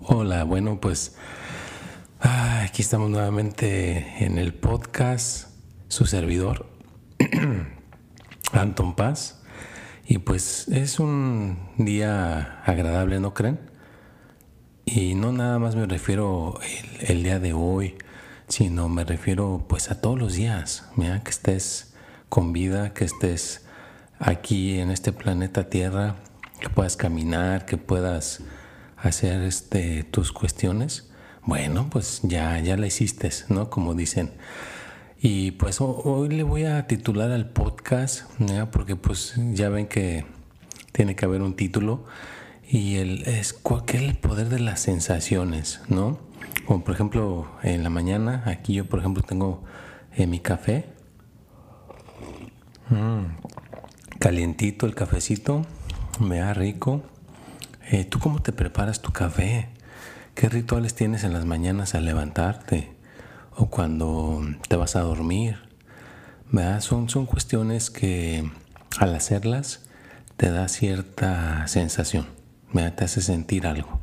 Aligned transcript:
Hola, 0.00 0.44
bueno, 0.44 0.78
pues 0.78 1.16
ah, 2.20 2.64
aquí 2.64 2.82
estamos 2.82 3.08
nuevamente 3.08 4.24
en 4.24 4.36
el 4.36 4.52
podcast, 4.52 5.48
su 5.88 6.04
servidor, 6.04 6.66
Anton 8.52 8.94
Paz. 8.96 9.40
Y 10.06 10.18
pues 10.18 10.68
es 10.68 11.00
un 11.00 11.56
día 11.78 12.60
agradable, 12.66 13.20
¿no 13.20 13.32
creen? 13.32 13.60
Y 14.84 15.14
no 15.14 15.32
nada 15.32 15.58
más 15.58 15.76
me 15.76 15.86
refiero 15.86 16.58
el, 17.00 17.22
día 17.22 17.38
de 17.38 17.54
hoy, 17.54 17.96
sino 18.48 18.90
me 18.90 19.04
refiero 19.04 19.64
pues 19.66 19.90
a 19.90 20.00
todos 20.02 20.18
los 20.18 20.34
días, 20.34 20.90
mira, 20.96 21.22
que 21.22 21.30
estés 21.30 21.94
con 22.28 22.52
vida, 22.52 22.92
que 22.92 23.04
estés 23.04 23.64
aquí 24.18 24.78
en 24.78 24.90
este 24.90 25.12
planeta 25.12 25.70
Tierra, 25.70 26.16
que 26.60 26.68
puedas 26.68 26.96
caminar, 26.96 27.64
que 27.64 27.78
puedas 27.78 28.42
hacer 29.02 29.42
este, 29.42 30.04
tus 30.04 30.32
cuestiones, 30.32 31.10
bueno, 31.44 31.88
pues 31.90 32.20
ya, 32.22 32.58
ya 32.60 32.76
la 32.76 32.86
hiciste, 32.86 33.30
¿no? 33.48 33.70
Como 33.70 33.94
dicen. 33.94 34.30
Y 35.22 35.52
pues 35.52 35.80
hoy 35.80 36.28
le 36.28 36.42
voy 36.42 36.64
a 36.64 36.86
titular 36.86 37.30
al 37.30 37.50
podcast, 37.50 38.24
porque 38.70 38.96
pues 38.96 39.34
ya 39.52 39.68
ven 39.68 39.86
que 39.86 40.24
tiene 40.92 41.14
que 41.14 41.24
haber 41.24 41.42
un 41.42 41.54
título 41.54 42.04
y 42.66 42.96
el, 42.96 43.22
es 43.26 43.52
es 43.52 43.94
el 43.94 44.16
poder 44.16 44.48
de 44.48 44.60
las 44.60 44.80
sensaciones, 44.80 45.80
¿no? 45.88 46.18
Como 46.66 46.84
por 46.84 46.94
ejemplo 46.94 47.50
en 47.62 47.82
la 47.82 47.90
mañana, 47.90 48.44
aquí 48.46 48.74
yo 48.74 48.86
por 48.88 49.00
ejemplo 49.00 49.22
tengo 49.22 49.62
eh, 50.16 50.26
mi 50.26 50.40
café, 50.40 50.86
mm, 52.88 54.18
calientito 54.18 54.86
el 54.86 54.94
cafecito, 54.94 55.66
me 56.18 56.38
da 56.38 56.54
rico, 56.54 57.02
eh, 57.90 58.04
¿Tú 58.04 58.20
cómo 58.20 58.40
te 58.40 58.52
preparas 58.52 59.02
tu 59.02 59.10
café? 59.12 59.68
¿Qué 60.36 60.48
rituales 60.48 60.94
tienes 60.94 61.24
en 61.24 61.32
las 61.32 61.44
mañanas 61.44 61.96
al 61.96 62.04
levantarte? 62.04 62.92
¿O 63.56 63.66
cuando 63.66 64.42
te 64.68 64.76
vas 64.76 64.94
a 64.94 65.00
dormir? 65.00 65.58
Son, 66.80 67.08
son 67.08 67.26
cuestiones 67.26 67.90
que 67.90 68.48
al 68.98 69.14
hacerlas 69.14 69.82
te 70.36 70.50
da 70.50 70.68
cierta 70.68 71.66
sensación, 71.66 72.26
te 72.72 73.04
hace 73.04 73.20
sentir 73.20 73.66
algo. 73.66 74.00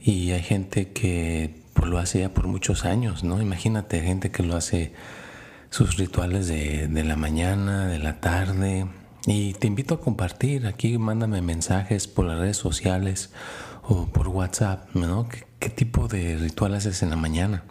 Y 0.00 0.32
hay 0.32 0.42
gente 0.42 0.92
que 0.92 1.62
pues, 1.74 1.90
lo 1.90 1.98
hace 1.98 2.20
ya 2.20 2.30
por 2.30 2.46
muchos 2.46 2.86
años, 2.86 3.22
¿no? 3.22 3.40
Imagínate, 3.40 4.00
gente 4.00 4.30
que 4.30 4.42
lo 4.42 4.56
hace 4.56 4.94
sus 5.68 5.98
rituales 5.98 6.46
de, 6.46 6.88
de 6.88 7.04
la 7.04 7.16
mañana, 7.16 7.86
de 7.86 7.98
la 7.98 8.20
tarde, 8.20 8.86
y 9.26 9.54
te 9.54 9.66
invito 9.66 9.94
a 9.94 10.00
compartir, 10.00 10.66
aquí 10.66 10.98
mándame 10.98 11.40
mensajes 11.40 12.06
por 12.06 12.26
las 12.26 12.38
redes 12.38 12.58
sociales 12.58 13.30
o 13.82 14.06
por 14.06 14.28
WhatsApp, 14.28 14.94
¿no? 14.94 15.28
¿Qué, 15.58 15.70
tipo 15.70 16.08
de 16.08 16.36
ritual 16.36 16.74
haces 16.74 17.02
en 17.02 17.10
la 17.10 17.16
mañana? 17.16 17.64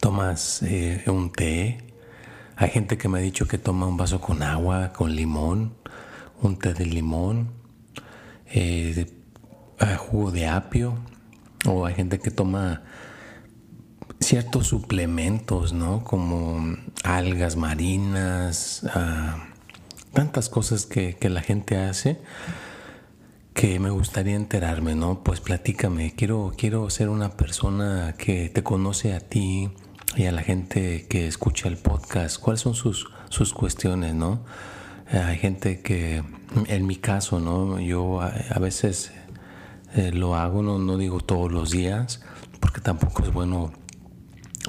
¿Tomas 0.00 0.62
eh, 0.62 1.02
un 1.08 1.32
té? 1.32 1.78
Hay 2.54 2.70
gente 2.70 2.96
que 2.98 3.08
me 3.08 3.18
ha 3.18 3.22
dicho 3.22 3.48
que 3.48 3.58
toma 3.58 3.86
un 3.86 3.96
vaso 3.96 4.20
con 4.20 4.42
agua, 4.42 4.92
con 4.92 5.14
limón, 5.14 5.74
un 6.40 6.56
té 6.56 6.72
de 6.72 6.86
limón, 6.86 7.50
eh, 8.46 9.06
eh, 9.80 9.96
jugo 9.96 10.30
de 10.30 10.46
apio, 10.46 10.98
o 11.66 11.84
hay 11.84 11.94
gente 11.94 12.20
que 12.20 12.30
toma 12.30 12.82
ciertos 14.20 14.68
suplementos, 14.68 15.72
¿no? 15.72 16.04
Como 16.04 16.76
algas 17.02 17.56
marinas, 17.56 18.86
ah, 18.94 19.45
tantas 20.16 20.48
cosas 20.48 20.86
que, 20.86 21.18
la 21.28 21.42
gente 21.42 21.76
hace 21.76 22.16
que 23.52 23.78
me 23.78 23.90
gustaría 23.90 24.34
enterarme, 24.34 24.94
¿no? 24.94 25.22
Pues 25.22 25.40
platícame, 25.40 26.14
quiero, 26.16 26.54
quiero 26.56 26.88
ser 26.88 27.10
una 27.10 27.36
persona 27.36 28.14
que 28.16 28.48
te 28.48 28.62
conoce 28.62 29.12
a 29.12 29.20
ti 29.20 29.70
y 30.16 30.24
a 30.24 30.32
la 30.32 30.42
gente 30.42 31.06
que 31.06 31.26
escucha 31.26 31.68
el 31.68 31.76
podcast, 31.76 32.40
cuáles 32.40 32.62
son 32.62 32.74
sus, 32.74 33.08
sus 33.28 33.52
cuestiones, 33.52 34.14
¿no? 34.14 34.42
Hay 35.12 35.36
gente 35.36 35.82
que, 35.82 36.22
en 36.66 36.86
mi 36.86 36.96
caso, 36.96 37.38
¿no? 37.38 37.78
Yo 37.78 38.22
a, 38.22 38.58
veces 38.58 39.12
eh, 39.96 40.12
lo 40.12 40.34
hago, 40.34 40.62
no, 40.62 40.78
no 40.78 40.96
digo 40.96 41.20
todos 41.20 41.52
los 41.52 41.70
días, 41.72 42.22
porque 42.60 42.80
tampoco 42.80 43.22
es 43.22 43.34
bueno 43.34 43.70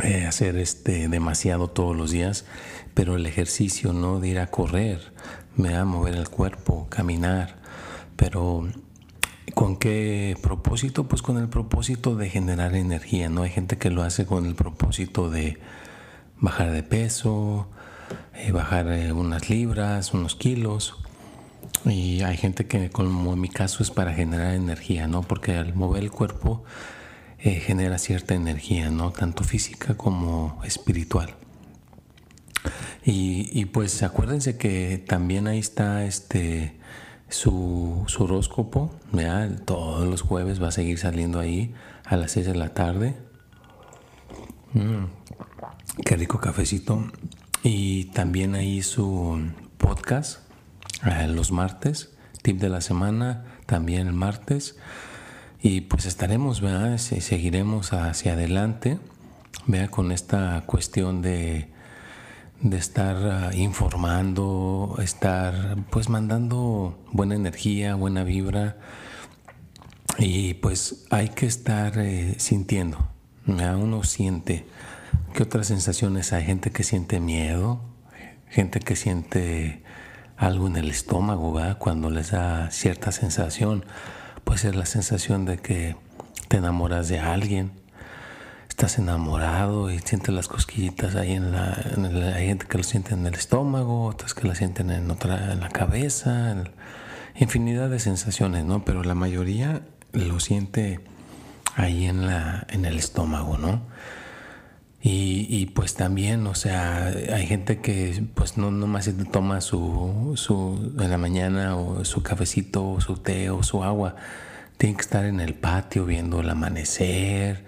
eh, 0.03 0.25
hacer 0.25 0.58
este 0.58 1.08
demasiado 1.08 1.69
todos 1.69 1.96
los 1.96 2.12
días, 2.12 2.46
pero 2.94 3.16
el 3.16 3.25
ejercicio, 3.25 3.94
¿no? 3.94 4.19
De 4.19 4.28
ir 4.28 4.40
a 4.40 4.47
correr, 4.47 5.13
me 5.56 5.72
da 5.72 5.85
mover 5.85 6.16
el 6.16 6.30
cuerpo, 6.30 6.88
caminar, 6.90 7.58
pero 8.16 8.68
¿con 9.56 9.78
qué 9.78 10.38
propósito? 10.41 11.08
Pues 11.08 11.22
con 11.22 11.38
el 11.38 11.50
propósito 11.50 12.16
de 12.16 12.30
generar 12.30 12.75
energía, 12.75 13.30
¿no? 13.30 13.41
Hay 13.44 13.50
gente 13.50 13.78
que 13.78 13.90
lo 13.90 14.03
hace 14.03 14.25
con 14.25 14.46
el 14.46 14.56
propósito 14.56 15.30
de 15.30 15.58
bajar 16.40 16.72
de 16.72 16.84
peso, 16.84 17.68
eh, 18.35 18.52
bajar 18.52 18.91
eh, 18.91 19.12
unas 19.12 19.50
libras, 19.50 20.14
unos 20.14 20.35
kilos. 20.35 20.96
Y 21.85 22.22
hay 22.22 22.38
gente 22.38 22.68
que, 22.68 22.90
como 22.90 23.34
en 23.34 23.41
mi 23.41 23.50
caso, 23.50 23.81
es 23.81 23.91
para 23.91 24.14
generar 24.14 24.53
energía, 24.53 25.08
¿no? 25.08 25.22
Porque 25.22 25.56
al 25.56 25.74
mover 25.74 26.03
el 26.03 26.12
cuerpo 26.12 26.64
eh, 27.40 27.59
genera 27.59 27.98
cierta 27.98 28.34
energía, 28.34 28.90
¿no? 28.90 29.12
Tanto 29.12 29.44
física 29.44 29.96
como 29.96 30.59
espiritual. 30.64 31.36
Y, 33.09 33.64
pues 33.66 34.03
acuérdense 34.03 34.58
que 34.58 34.98
también 34.98 35.47
ahí 35.47 35.59
está 35.59 36.03
este 36.03 36.76
su, 37.30 38.06
horóscopo, 38.20 38.94
todos 39.64 40.06
los 40.06 40.22
jueves 40.22 40.62
va 40.62 40.68
a 40.68 40.72
seguir 40.72 40.97
saliendo 41.00 41.40
ahí 41.40 41.74
a 42.03 42.18
las 42.18 42.31
6 42.31 42.47
de 42.47 42.56
la 42.56 42.74
tarde. 42.74 43.16
Mm, 44.74 45.06
qué 46.03 46.18
rico 46.18 46.42
cafecito. 46.42 47.09
Y 47.64 48.06
también 48.12 48.56
ahí 48.56 48.81
su 48.81 49.40
podcast 49.78 50.40
eh, 51.06 51.28
los 51.28 51.52
martes, 51.52 52.14
tip 52.42 52.59
de 52.59 52.70
la 52.70 52.81
semana, 52.81 53.46
también 53.66 54.08
el 54.08 54.14
martes. 54.14 54.78
Y 55.69 55.81
pues 55.81 56.05
estaremos, 56.05 56.61
¿verdad? 56.61 56.97
Seguiremos 56.97 57.91
hacia 57.91 58.33
adelante, 58.33 59.00
vea, 59.66 59.89
con 59.89 60.13
esta 60.13 60.63
cuestión 60.66 61.22
de 61.22 61.67
de 62.61 62.78
estar 62.78 63.17
ah, 63.17 63.51
informando, 63.53 64.95
estar 65.03 65.75
pues 65.89 66.07
mandando 66.07 66.97
buena 67.11 67.35
energía, 67.35 67.95
buena 67.95 68.23
vibra. 68.23 68.78
Y 70.17 70.53
pues 70.53 71.05
hay 71.09 71.28
que 71.28 71.47
estar 71.47 71.97
eh, 71.97 72.35
sintiendo, 72.38 73.09
uno 73.45 74.03
siente. 74.03 74.66
Qué 75.34 75.44
otras 75.44 75.67
sensaciones 75.67 76.31
hay, 76.31 76.45
gente 76.45 76.72
que 76.72 76.84
siente 76.84 77.19
miedo, 77.19 77.81
gente 78.47 78.79
que 78.79 78.95
siente 78.95 79.84
algo 80.37 80.67
en 80.67 80.78
el 80.78 80.90
estómago, 80.90 81.52
¿verdad? 81.52 81.78
cuando 81.78 82.09
les 82.09 82.31
da 82.31 82.72
cierta 82.72 83.11
sensación, 83.11 83.84
puede 84.47 84.59
ser 84.59 84.78
la 84.78 84.85
sensación 84.85 85.44
de 85.44 85.58
que 85.58 85.97
te 86.47 86.55
enamoras 86.55 87.09
de 87.09 87.20
alguien, 87.20 87.73
estás 88.70 88.97
enamorado 88.97 89.91
y 89.91 89.99
sientes 89.99 90.34
las 90.34 90.47
cosquillitas 90.47 91.16
ahí 91.17 91.34
en 91.34 91.52
la, 91.52 91.78
hay 92.34 92.47
gente 92.47 92.66
que 92.66 92.78
lo 92.78 92.85
siente 92.85 93.14
en 93.14 93.28
el 93.28 93.34
estómago, 93.34 94.05
otras 94.05 94.34
que 94.34 94.47
la 94.47 94.55
sienten 94.55 94.90
en 94.90 95.11
otra, 95.11 95.52
en 95.52 95.59
la 95.59 95.67
cabeza, 95.67 96.64
infinidad 97.35 97.90
de 97.90 97.99
sensaciones, 97.99 98.64
¿no? 98.64 98.85
Pero 98.85 99.03
la 99.03 99.16
mayoría 99.16 99.82
lo 100.14 100.40
siente 100.40 101.02
ahí 101.76 102.05
en 102.05 102.26
la, 102.26 102.66
en 102.70 102.85
el 102.85 102.97
estómago, 102.99 103.58
¿no? 103.58 103.82
Y, 105.09 105.68
pues 105.68 105.94
también, 105.94 106.46
o 106.48 106.56
sea, 106.56 107.06
hay 107.06 107.48
gente 107.48 107.80
que 107.80 108.26
pues 108.36 108.58
no 108.58 108.72
nomás 108.72 109.09
toma 109.32 109.62
su, 109.62 110.34
su 110.36 110.94
en 111.00 111.09
la 111.09 111.18
mañana 111.18 111.78
o 111.78 112.04
su 112.04 112.24
cafecito 112.24 112.92
o 112.92 113.00
su 113.00 113.16
té 113.16 113.50
o 113.50 113.64
su 113.64 113.86
agua, 113.86 114.16
tiene 114.78 114.96
que 114.98 115.02
estar 115.02 115.24
en 115.24 115.40
el 115.40 115.54
patio 115.54 116.06
viendo 116.06 116.42
el 116.42 116.50
amanecer, 116.50 117.64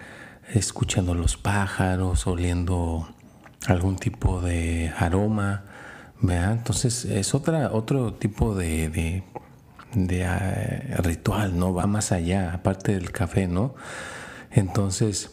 escuchando 0.52 1.14
los 1.14 1.38
pájaros, 1.38 2.26
oliendo 2.26 3.08
algún 3.66 3.96
tipo 3.96 4.42
de 4.42 4.92
aroma, 4.98 5.64
Entonces 6.22 7.06
es 7.06 7.34
otra, 7.34 7.72
otro 7.72 8.12
tipo 8.12 8.54
de, 8.54 8.90
de 9.94 10.20
eh, 10.22 10.94
ritual, 10.98 11.58
¿no? 11.58 11.72
Va 11.72 11.86
más 11.86 12.12
allá, 12.12 12.52
aparte 12.52 12.92
del 12.92 13.12
café, 13.12 13.48
¿no? 13.48 13.74
Entonces, 14.50 15.30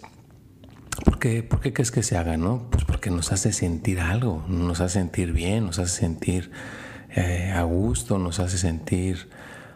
¿por 1.02 1.20
qué, 1.20 1.44
¿por 1.44 1.60
qué 1.60 1.74
crees 1.74 1.92
que 1.92 2.04
se 2.04 2.18
haga, 2.18 2.38
no? 2.38 2.68
Pues 2.70 2.86
porque 2.86 3.10
nos 3.10 3.32
hace 3.32 3.54
sentir 3.54 4.00
algo, 4.00 4.44
nos 4.48 4.82
hace 4.82 5.00
sentir 5.00 5.34
bien, 5.34 5.66
nos 5.66 5.80
hace 5.80 6.00
sentir 6.00 6.52
eh, 7.16 7.52
a 7.56 7.64
gusto, 7.64 8.18
nos 8.18 8.40
hace 8.40 8.58
sentir 8.58 9.30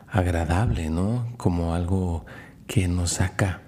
agradable, 0.09 0.89
¿no? 0.89 1.33
Como 1.37 1.73
algo 1.73 2.25
que 2.67 2.87
nos 2.87 3.13
saca 3.13 3.61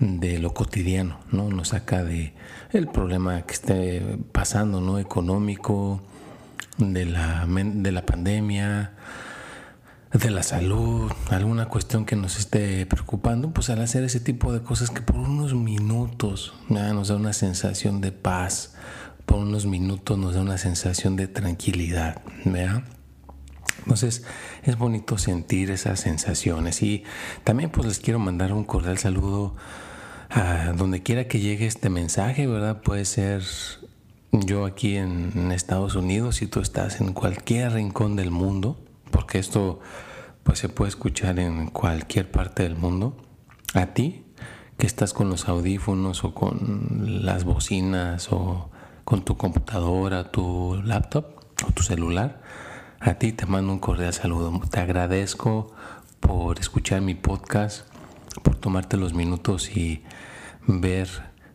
de 0.00 0.38
lo 0.38 0.54
cotidiano, 0.54 1.20
¿no? 1.30 1.48
Nos 1.50 1.68
saca 1.68 2.02
de 2.02 2.32
el 2.72 2.88
problema 2.88 3.42
que 3.42 3.52
esté 3.52 4.18
pasando, 4.32 4.80
¿no? 4.80 4.98
Económico, 4.98 6.00
de 6.78 7.04
la, 7.04 7.46
de 7.46 7.92
la 7.92 8.06
pandemia, 8.06 8.92
de 10.12 10.30
la 10.30 10.42
salud, 10.42 11.10
alguna 11.30 11.66
cuestión 11.66 12.04
que 12.04 12.16
nos 12.16 12.38
esté 12.38 12.84
preocupando, 12.86 13.52
pues 13.52 13.70
al 13.70 13.80
hacer 13.80 14.02
ese 14.02 14.18
tipo 14.18 14.52
de 14.52 14.60
cosas 14.60 14.90
que 14.90 15.02
por 15.02 15.16
unos 15.16 15.54
minutos 15.54 16.52
nos 16.68 17.08
da 17.08 17.16
una 17.16 17.32
sensación 17.32 18.00
de 18.00 18.10
paz, 18.10 18.74
por 19.24 19.38
unos 19.38 19.66
minutos 19.66 20.18
nos 20.18 20.34
da 20.34 20.40
una 20.40 20.58
sensación 20.58 21.14
de 21.14 21.28
tranquilidad, 21.28 22.22
¿verdad? 22.44 22.82
Entonces 23.78 24.24
es 24.64 24.76
bonito 24.76 25.16
sentir 25.16 25.70
esas 25.70 26.00
sensaciones 26.00 26.82
y 26.82 27.04
también 27.44 27.70
pues 27.70 27.86
les 27.86 27.98
quiero 28.00 28.18
mandar 28.18 28.52
un 28.52 28.64
cordial 28.64 28.98
saludo 28.98 29.54
a 30.28 30.72
donde 30.76 31.02
quiera 31.02 31.28
que 31.28 31.40
llegue 31.40 31.66
este 31.66 31.88
mensaje, 31.88 32.46
¿verdad? 32.46 32.82
Puede 32.82 33.04
ser 33.04 33.42
yo 34.32 34.64
aquí 34.64 34.96
en, 34.96 35.52
Estados 35.52 35.94
Unidos, 35.94 36.36
si 36.36 36.46
tú 36.46 36.60
estás 36.60 37.00
en 37.00 37.12
cualquier 37.12 37.72
rincón 37.72 38.16
del 38.16 38.30
mundo, 38.30 38.78
porque 39.10 39.38
esto 39.38 39.80
pues 40.42 40.58
se 40.58 40.68
puede 40.68 40.88
escuchar 40.88 41.38
en 41.38 41.68
cualquier 41.68 42.30
parte 42.30 42.62
del 42.62 42.76
mundo, 42.76 43.16
a 43.74 43.86
ti 43.86 44.24
que 44.78 44.86
estás 44.86 45.12
con 45.12 45.28
los 45.28 45.48
audífonos 45.48 46.24
o 46.24 46.34
con 46.34 47.22
las 47.22 47.44
bocinas 47.44 48.32
o 48.32 48.70
con 49.04 49.24
tu 49.24 49.36
computadora, 49.36 50.30
tu 50.30 50.80
laptop 50.82 51.26
o 51.68 51.72
tu 51.72 51.82
celular, 51.82 52.40
a 52.98 53.14
ti 53.14 53.32
te 53.32 53.44
mando 53.44 53.72
un 53.72 53.78
cordial 53.78 54.14
saludo. 54.14 54.58
Te 54.70 54.80
agradezco 54.80 55.74
por 56.20 56.58
escuchar 56.58 57.02
mi 57.02 57.14
podcast, 57.14 57.86
por 58.42 58.56
tomarte 58.56 58.96
los 58.96 59.12
minutos 59.12 59.76
y 59.76 60.02
ver, 60.66 61.08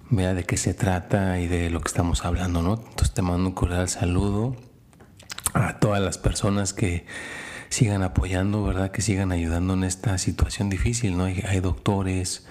vea 0.10 0.34
de 0.34 0.44
qué 0.44 0.58
se 0.58 0.74
trata 0.74 1.40
y 1.40 1.48
de 1.48 1.70
lo 1.70 1.82
que 1.82 1.88
estamos 1.88 2.26
hablando, 2.26 2.62
¿no? 2.62 2.76
Entonces 2.76 3.14
te 3.14 3.22
mando 3.22 3.48
un 3.50 3.56
cordial 3.56 3.90
saludo 3.90 4.56
a 5.54 5.80
todas 5.80 6.02
las 6.02 6.18
personas 6.18 6.74
que 6.74 7.06
sigan 7.76 8.04
apoyando, 8.04 8.64
¿verdad? 8.64 8.92
Que 8.92 9.02
sigan 9.02 9.34
ayudando 9.34 9.74
en 9.74 9.84
esta 9.84 10.18
situación 10.18 10.70
difícil, 10.70 11.18
¿no? 11.18 11.26
hay 11.26 11.60
doctores, 11.60 12.48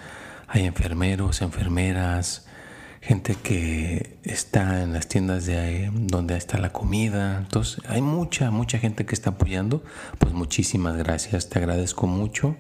hay 0.49 0.67
enfermeros, 0.67 1.41
enfermeras, 1.41 2.45
gente 3.01 3.35
que 3.35 4.19
está 4.23 4.83
en 4.83 4.93
las 4.93 5.09
tiendas 5.09 5.47
de 5.47 5.91
donde 5.95 6.37
está 6.37 6.59
la 6.59 6.73
comida. 6.73 7.39
Entonces, 7.39 7.83
hay 7.89 8.03
mucha, 8.03 8.51
mucha 8.51 8.79
gente 8.79 9.07
que 9.07 9.15
está 9.15 9.31
apoyando. 9.31 9.83
Pues 10.19 10.35
muchísimas 10.35 10.95
gracias, 10.99 11.49
te 11.49 11.59
agradezco 11.59 12.07
mucho. 12.07 12.57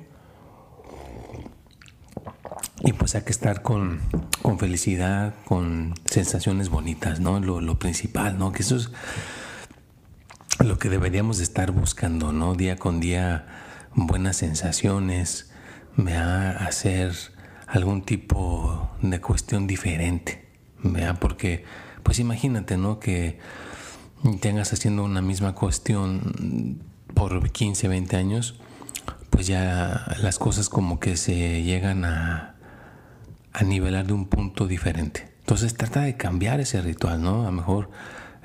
Y 2.81 2.95
pues 2.95 3.15
hay 3.15 3.23
que 3.23 3.33
estar 3.33 3.61
con, 3.61 4.01
con 4.41 4.59
felicidad, 4.59 5.35
con 5.45 5.95
sensaciones 6.07 6.71
bonitas, 6.71 7.21
¿no? 7.21 7.41
Lo, 7.41 7.61
lo, 7.61 7.79
principal, 7.79 8.39
¿no? 8.39 8.53
Que 8.53 8.63
eso 8.63 8.77
es 8.77 8.91
lo 10.61 10.79
que 10.79 10.89
deberíamos 10.89 11.39
de 11.39 11.45
estar 11.45 11.73
buscando, 11.73 12.33
¿no? 12.33 12.55
Día 12.55 12.77
con 12.77 13.01
día, 13.01 13.47
buenas 13.95 14.37
sensaciones, 14.37 15.51
me 15.97 16.17
a 16.17 16.51
hacer 16.51 17.13
algún 17.67 18.03
tipo 18.03 18.91
de 19.03 19.21
cuestión 19.21 19.67
diferente, 19.67 20.47
¿vea? 20.83 21.15
Porque, 21.15 21.65
pues 22.03 22.19
imagínate, 22.19 22.77
¿no? 22.77 23.01
Que 23.01 23.39
tengas 24.41 24.73
haciendo 24.73 25.05
una 25.05 25.23
misma 25.23 25.55
cuestión 25.55 26.83
por 27.15 27.51
15, 27.51 27.89
20 27.89 28.17
años, 28.17 28.61
pues 29.31 29.47
ya 29.47 30.17
las 30.21 30.39
cosas 30.39 30.69
como 30.69 31.01
que 31.01 31.17
se 31.17 31.63
llegan 31.63 32.05
a, 32.05 32.55
a 33.53 33.65
nivelar 33.65 34.07
de 34.07 34.13
un 34.13 34.27
punto 34.27 34.67
diferente. 34.67 35.33
Entonces 35.41 35.75
trata 35.75 36.01
de 36.03 36.17
cambiar 36.17 36.61
ese 36.61 36.81
ritual, 36.81 37.23
¿no? 37.23 37.43
A 37.43 37.47
lo 37.47 37.53
mejor 37.53 37.91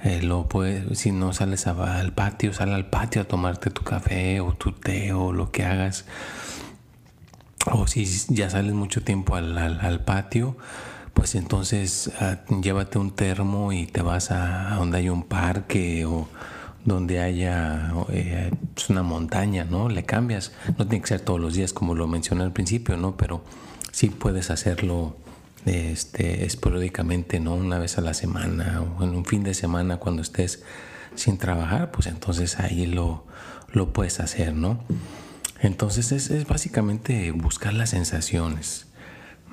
eh, 0.04 0.22
lo 0.22 0.48
puedes, 0.48 0.98
si 0.98 1.12
no 1.12 1.34
sales 1.34 1.68
al 1.68 2.14
patio, 2.14 2.54
sal 2.54 2.74
al 2.74 2.90
patio 2.90 3.22
a 3.22 3.26
tomarte 3.26 3.70
tu 3.70 3.84
café 3.84 4.40
o 4.40 4.54
tu 4.54 4.72
té 4.72 5.14
o 5.14 5.34
lo 5.34 5.52
que 5.52 5.66
hagas 5.66 6.06
o 7.72 7.88
si 7.88 8.06
ya 8.30 8.50
sales 8.50 8.74
mucho 8.74 9.04
tiempo 9.04 9.36
al, 9.36 10.02
patio, 10.06 10.56
pues 11.14 11.36
entonces 11.36 12.12
ah, 12.20 12.38
llévate 12.62 12.98
un 12.98 13.12
termo 13.16 13.74
y 13.74 13.86
te 13.86 14.02
vas 14.02 14.32
a, 14.32 14.76
donde 14.76 15.00
hay 15.00 15.10
un 15.10 15.24
parque 15.24 16.06
o 16.06 16.28
donde 16.86 17.20
haya 17.20 17.94
eh, 18.10 18.52
pues 18.74 18.90
una 18.90 19.04
montaña, 19.04 19.66
¿no? 19.66 19.90
Le 19.90 20.06
cambias. 20.06 20.54
No 20.78 20.88
tiene 20.88 21.02
que 21.02 21.08
ser 21.08 21.22
todos 21.22 21.40
los 21.40 21.54
días 21.54 21.74
como 21.74 21.94
lo 21.94 22.08
mencioné 22.08 22.44
al 22.44 22.54
principio, 22.54 22.96
¿no? 22.98 23.18
Pero 23.18 23.44
sí 23.92 24.10
puedes 24.10 24.50
hacerlo 24.50 25.18
este, 25.66 26.46
esporádicamente, 26.46 27.40
¿no? 27.40 27.56
Una 27.56 27.80
vez 27.80 27.98
a 27.98 28.02
la 28.02 28.14
semana 28.14 28.82
o 28.82 29.04
en 29.04 29.12
un 29.12 29.26
fin 29.26 29.44
de 29.44 29.54
semana 29.54 29.98
cuando 29.98 30.22
estés 30.22 30.64
sin 31.16 31.38
trabajar, 31.38 31.92
pues 31.92 32.08
entonces 32.08 32.60
ahí 32.60 32.86
lo, 32.86 33.26
lo 33.72 33.94
puedes 33.94 34.20
hacer, 34.20 34.54
¿no? 34.54 34.80
Entonces 35.62 36.12
es, 36.12 36.48
básicamente 36.48 37.32
buscar 37.32 37.74
las 37.74 37.90
sensaciones. 37.90 38.88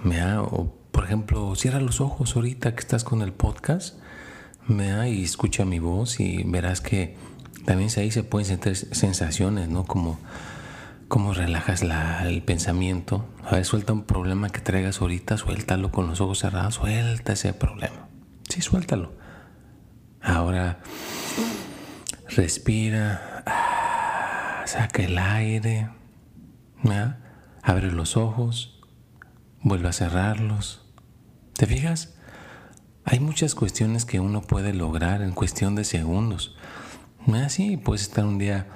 O, 0.05 0.73
por 0.93 1.05
ejemplo, 1.05 1.55
cierra 1.57 1.81
los 1.81 2.01
ojos 2.01 2.37
ahorita 2.37 2.75
que 2.75 2.81
estás 2.81 3.03
con 3.03 3.23
el 3.23 3.33
podcast 3.33 3.97
y 4.69 5.25
escucha 5.25 5.65
mi 5.65 5.79
voz 5.79 6.21
y 6.21 6.43
verás 6.45 6.81
que 6.81 7.17
también 7.65 7.91
ahí 7.97 8.11
se 8.11 8.23
pueden 8.23 8.47
sentir 8.47 8.77
sensaciones, 8.77 9.69
¿no? 9.69 9.85
Como, 9.85 10.19
como 11.09 11.33
relajas 11.33 11.83
el 11.83 12.43
pensamiento. 12.43 13.29
A 13.45 13.57
ver, 13.57 13.65
suelta 13.65 13.93
un 13.93 14.05
problema 14.05 14.51
que 14.51 14.61
traigas 14.61 15.01
ahorita, 15.01 15.37
suéltalo 15.39 15.91
con 15.93 16.09
los 16.09 16.21
ojos 16.21 16.41
cerrados, 16.41 16.75
suelta 16.75 17.33
ese 17.35 17.53
problema. 17.53 18.09
Sí, 18.49 18.61
suéltalo. 18.61 19.13
Ahora 20.21 20.81
respira, 22.29 23.45
saca 24.67 25.03
el 25.03 25.19
aire. 25.19 25.91
Abre 27.63 27.91
los 27.91 28.17
ojos, 28.17 28.81
vuelve 29.61 29.89
a 29.89 29.93
cerrarlos. 29.93 30.87
¿Te 31.55 31.67
fijas? 31.67 32.15
Hay 33.05 33.19
muchas 33.19 33.57
cuestiones 33.57 34.05
que 34.05 34.21
uno 34.21 34.43
puede 34.43 34.73
lograr 34.73 35.21
en 35.23 35.33
cuestión 35.33 35.75
de 35.75 35.83
segundos. 35.83 36.57
Sí, 37.49 37.77
puedes 37.77 38.03
estar 38.03 38.25
un 38.25 38.39
día, 38.39 38.69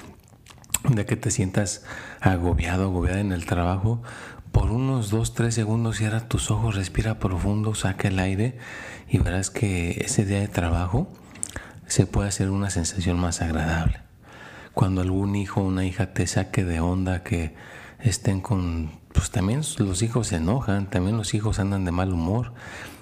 día 0.88 1.06
que 1.06 1.16
te 1.16 1.30
sientas 1.30 1.84
agobiado, 2.20 2.84
agobiada 2.84 3.20
en 3.20 3.32
el 3.32 3.46
trabajo, 3.46 4.02
por 4.52 4.70
unos 4.70 5.10
2, 5.10 5.34
3 5.34 5.54
segundos 5.54 5.96
cierra 5.98 6.28
tus 6.28 6.50
ojos, 6.50 6.74
respira 6.74 7.18
profundo, 7.18 7.74
saca 7.74 8.08
el 8.08 8.18
aire 8.18 8.58
y 9.08 9.18
verás 9.18 9.50
que 9.50 10.02
ese 10.04 10.24
día 10.24 10.40
de 10.40 10.48
trabajo 10.48 11.08
se 11.86 12.06
puede 12.06 12.28
hacer 12.28 12.50
una 12.50 12.70
sensación 12.70 13.18
más 13.18 13.42
agradable. 13.42 14.00
Cuando 14.74 15.02
algún 15.02 15.36
hijo 15.36 15.60
o 15.60 15.64
una 15.64 15.84
hija 15.84 16.12
te 16.12 16.26
saque 16.26 16.64
de 16.64 16.80
onda 16.80 17.22
que 17.22 17.54
estén 18.00 18.40
con, 18.40 18.92
pues 19.12 19.30
también 19.30 19.62
los 19.78 20.02
hijos 20.02 20.28
se 20.28 20.36
enojan, 20.36 20.88
también 20.90 21.16
los 21.16 21.34
hijos 21.34 21.58
andan 21.58 21.84
de 21.84 21.92
mal 21.92 22.12
humor 22.12 22.52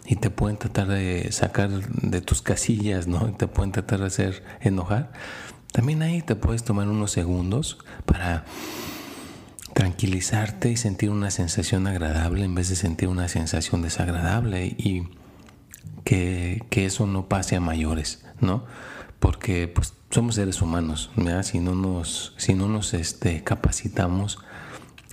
y 0.05 0.17
te 0.17 0.31
pueden 0.31 0.57
tratar 0.57 0.89
de 0.89 1.31
sacar 1.33 1.71
de 1.71 2.21
tus 2.21 2.43
casillas, 2.43 3.07
¿no? 3.07 3.33
Te 3.35 3.47
pueden 3.47 3.73
tratar 3.73 4.01
de 4.01 4.07
hacer 4.07 4.43
enojar. 4.61 5.13
También 5.73 6.03
ahí 6.03 6.23
te 6.23 6.37
puedes 6.37 6.65
tomar 6.65 6.89
unos 6.89 7.13
segundos 7.13 7.79
para 8.05 8.45
tranquilizarte 9.75 10.71
y 10.71 10.77
sentir 10.77 11.11
una 11.11 11.31
sensación 11.31 11.87
agradable 11.87 12.45
en 12.45 12.55
vez 12.55 12.69
de 12.69 12.77
sentir 12.77 13.09
una 13.09 13.29
sensación 13.29 13.81
desagradable 13.81 14.67
y 14.67 15.09
que, 16.05 16.65
que 16.71 16.87
eso 16.87 17.07
no 17.07 17.29
pase 17.29 17.55
a 17.55 17.61
mayores, 17.61 18.25
¿no? 18.41 18.65
Porque 19.21 19.69
pues 19.69 19.95
somos 20.11 20.37
seres 20.37 20.63
humanos, 20.63 21.11
¿verdad? 21.17 21.43
Si 21.43 21.61
no 21.61 21.75
nos, 21.75 22.35
si 22.39 22.55
no 22.55 22.69
nos 22.69 22.95
este, 22.95 23.45
capacitamos 23.45 24.39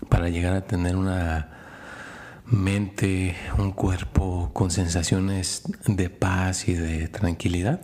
para 0.10 0.30
llegar 0.30 0.54
a 0.54 0.62
tener 0.62 0.96
una 0.96 1.50
mente, 2.46 3.36
un 3.58 3.72
cuerpo 3.72 4.52
con 4.54 4.72
sensaciones 4.72 5.64
de 5.86 6.10
paz 6.10 6.68
y 6.68 6.74
de 6.74 7.08
tranquilidad, 7.08 7.82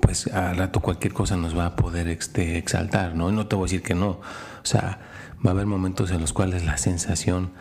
pues 0.00 0.26
al 0.28 0.56
rato 0.56 0.80
cualquier 0.80 1.12
cosa 1.12 1.36
nos 1.36 1.56
va 1.56 1.66
a 1.66 1.76
poder 1.76 2.08
este, 2.08 2.58
exaltar, 2.58 3.14
¿no? 3.14 3.30
no 3.32 3.46
te 3.46 3.56
voy 3.56 3.64
a 3.64 3.66
decir 3.66 3.82
que 3.82 3.94
no, 3.94 4.08
o 4.08 4.64
sea, 4.64 4.98
va 5.44 5.50
a 5.50 5.54
haber 5.54 5.66
momentos 5.66 6.10
en 6.10 6.20
los 6.20 6.32
cuales 6.32 6.64
la 6.64 6.76
sensación 6.76 7.52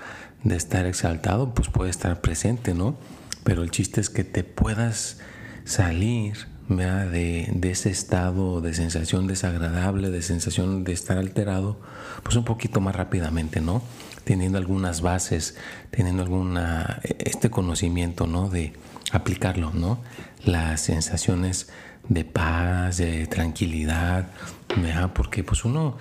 de 0.43 0.55
estar 0.55 0.85
exaltado 0.85 1.53
pues 1.53 1.69
puede 1.69 1.89
estar 1.89 2.21
presente, 2.21 2.73
¿no? 2.73 2.97
Pero 3.43 3.63
el 3.63 3.71
chiste 3.71 3.99
es 3.99 4.09
que 4.09 4.23
te 4.23 4.43
puedas 4.43 5.19
salir 5.65 6.47
de, 6.69 7.49
de, 7.51 7.71
ese 7.71 7.89
estado 7.89 8.61
de 8.61 8.73
sensación 8.73 9.27
desagradable, 9.27 10.09
de 10.09 10.21
sensación 10.21 10.83
de 10.83 10.93
estar 10.93 11.17
alterado, 11.17 11.79
pues 12.23 12.35
un 12.35 12.43
poquito 12.43 12.81
más 12.81 12.95
rápidamente, 12.95 13.61
¿no? 13.61 13.83
Teniendo 14.23 14.57
algunas 14.57 15.01
bases, 15.01 15.55
teniendo 15.91 16.23
alguna, 16.23 17.01
este 17.19 17.49
conocimiento, 17.51 18.25
¿no? 18.25 18.49
De 18.49 18.73
aplicarlo, 19.11 19.71
¿no? 19.73 19.99
Las 20.43 20.81
sensaciones 20.81 21.69
de 22.09 22.25
paz, 22.25 22.97
de 22.97 23.27
tranquilidad, 23.27 24.27
¿verdad? 24.75 25.11
Porque 25.13 25.43
pues 25.43 25.65
uno 25.65 25.97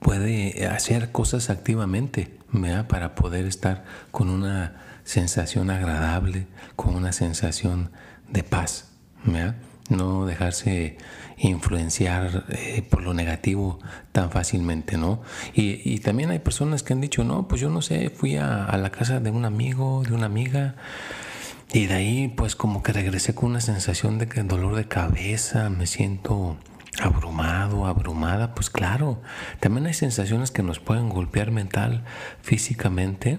puede 0.00 0.66
hacer 0.66 1.12
cosas 1.12 1.50
activamente, 1.50 2.36
¿verdad? 2.52 2.86
Para 2.86 3.14
poder 3.14 3.46
estar 3.46 3.84
con 4.10 4.30
una 4.30 4.76
sensación 5.04 5.70
agradable, 5.70 6.46
con 6.76 6.94
una 6.94 7.12
sensación 7.12 7.90
de 8.28 8.42
paz. 8.42 8.90
No 9.88 10.24
dejarse 10.24 10.98
influenciar 11.36 12.44
eh, 12.50 12.82
por 12.88 13.02
lo 13.02 13.12
negativo 13.12 13.80
tan 14.12 14.30
fácilmente, 14.30 14.96
¿no? 14.96 15.22
Y, 15.52 15.98
también 15.98 16.30
hay 16.30 16.38
personas 16.38 16.82
que 16.82 16.92
han 16.92 17.00
dicho, 17.00 17.24
no, 17.24 17.48
pues 17.48 17.60
yo 17.60 17.70
no 17.70 17.82
sé, 17.82 18.10
fui 18.10 18.36
a, 18.36 18.76
la 18.76 18.90
casa 18.90 19.20
de 19.20 19.30
un 19.30 19.44
amigo, 19.44 20.02
de 20.06 20.14
una 20.14 20.26
amiga, 20.26 20.76
y 21.72 21.86
de 21.86 21.94
ahí 21.94 22.28
pues 22.28 22.56
como 22.56 22.82
que 22.82 22.92
regresé 22.92 23.34
con 23.34 23.50
una 23.50 23.60
sensación 23.60 24.18
de 24.18 24.28
que 24.28 24.42
dolor 24.42 24.76
de 24.76 24.88
cabeza, 24.88 25.70
me 25.70 25.86
siento 25.86 26.58
abrumado, 27.00 27.86
abrumada, 27.86 28.54
pues 28.54 28.70
claro, 28.70 29.22
también 29.60 29.86
hay 29.86 29.94
sensaciones 29.94 30.50
que 30.50 30.62
nos 30.62 30.80
pueden 30.80 31.08
golpear 31.08 31.50
mental, 31.50 32.04
físicamente, 32.42 33.38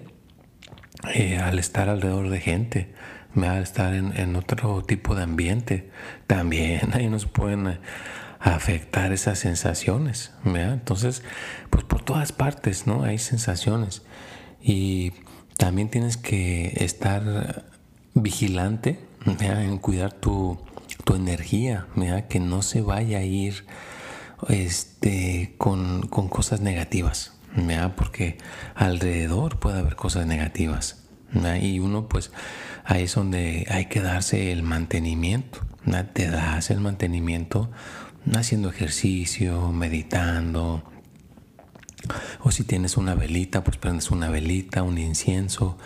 eh, 1.13 1.39
al 1.39 1.59
estar 1.59 1.89
alrededor 1.89 2.29
de 2.29 2.39
gente 2.39 2.93
me 3.33 3.47
va 3.47 3.53
a 3.53 3.61
estar 3.61 3.93
en, 3.93 4.35
otro 4.35 4.83
tipo 4.83 5.15
de 5.15 5.23
ambiente. 5.23 5.89
También 6.27 6.91
ahí 6.93 7.07
nos 7.07 7.25
pueden 7.25 7.67
eh, 7.67 7.79
afectar 8.39 9.11
esas 9.11 9.39
sensaciones. 9.39 10.33
Entonces, 10.45 11.23
pues 11.69 11.83
por 11.83 12.03
todas 12.03 12.31
partes, 12.31 12.87
¿no? 12.87 13.03
Hay 13.03 13.17
sensaciones. 13.17 14.03
Y 14.61 15.13
también 15.57 15.89
tienes 15.89 16.17
que 16.17 16.73
estar 16.83 17.65
vigilante 18.13 18.99
en 19.25 19.77
cuidar 19.77 20.13
tu, 20.13 20.57
tu 21.03 21.15
energía, 21.15 21.87
que 22.29 22.39
no 22.39 22.61
se 22.61 22.81
vaya 22.81 23.19
a 23.19 23.23
ir 23.23 23.65
este, 24.49 25.55
con, 25.57 26.07
con 26.07 26.27
cosas 26.27 26.61
negativas, 26.61 27.33
porque 27.95 28.37
alrededor 28.75 29.59
puede 29.59 29.79
haber 29.79 29.95
cosas 29.95 30.25
negativas. 30.25 31.03
Y 31.61 31.79
uno 31.79 32.07
pues 32.07 32.31
ahí 32.83 33.03
es 33.03 33.15
donde 33.15 33.65
hay 33.69 33.85
que 33.85 34.01
darse 34.01 34.51
el 34.51 34.63
mantenimiento. 34.63 35.59
Te 36.13 36.29
das 36.29 36.69
el 36.69 36.79
mantenimiento 36.79 37.71
haciendo 38.35 38.69
ejercicio, 38.69 39.71
meditando. 39.71 40.83
O 42.41 42.51
si 42.51 42.63
tienes 42.63 42.97
una 42.97 43.15
velita, 43.15 43.63
pues 43.63 43.77
prendes 43.77 44.11
una 44.11 44.29
velita, 44.29 44.83
un 44.83 44.97
incienso 44.97 45.77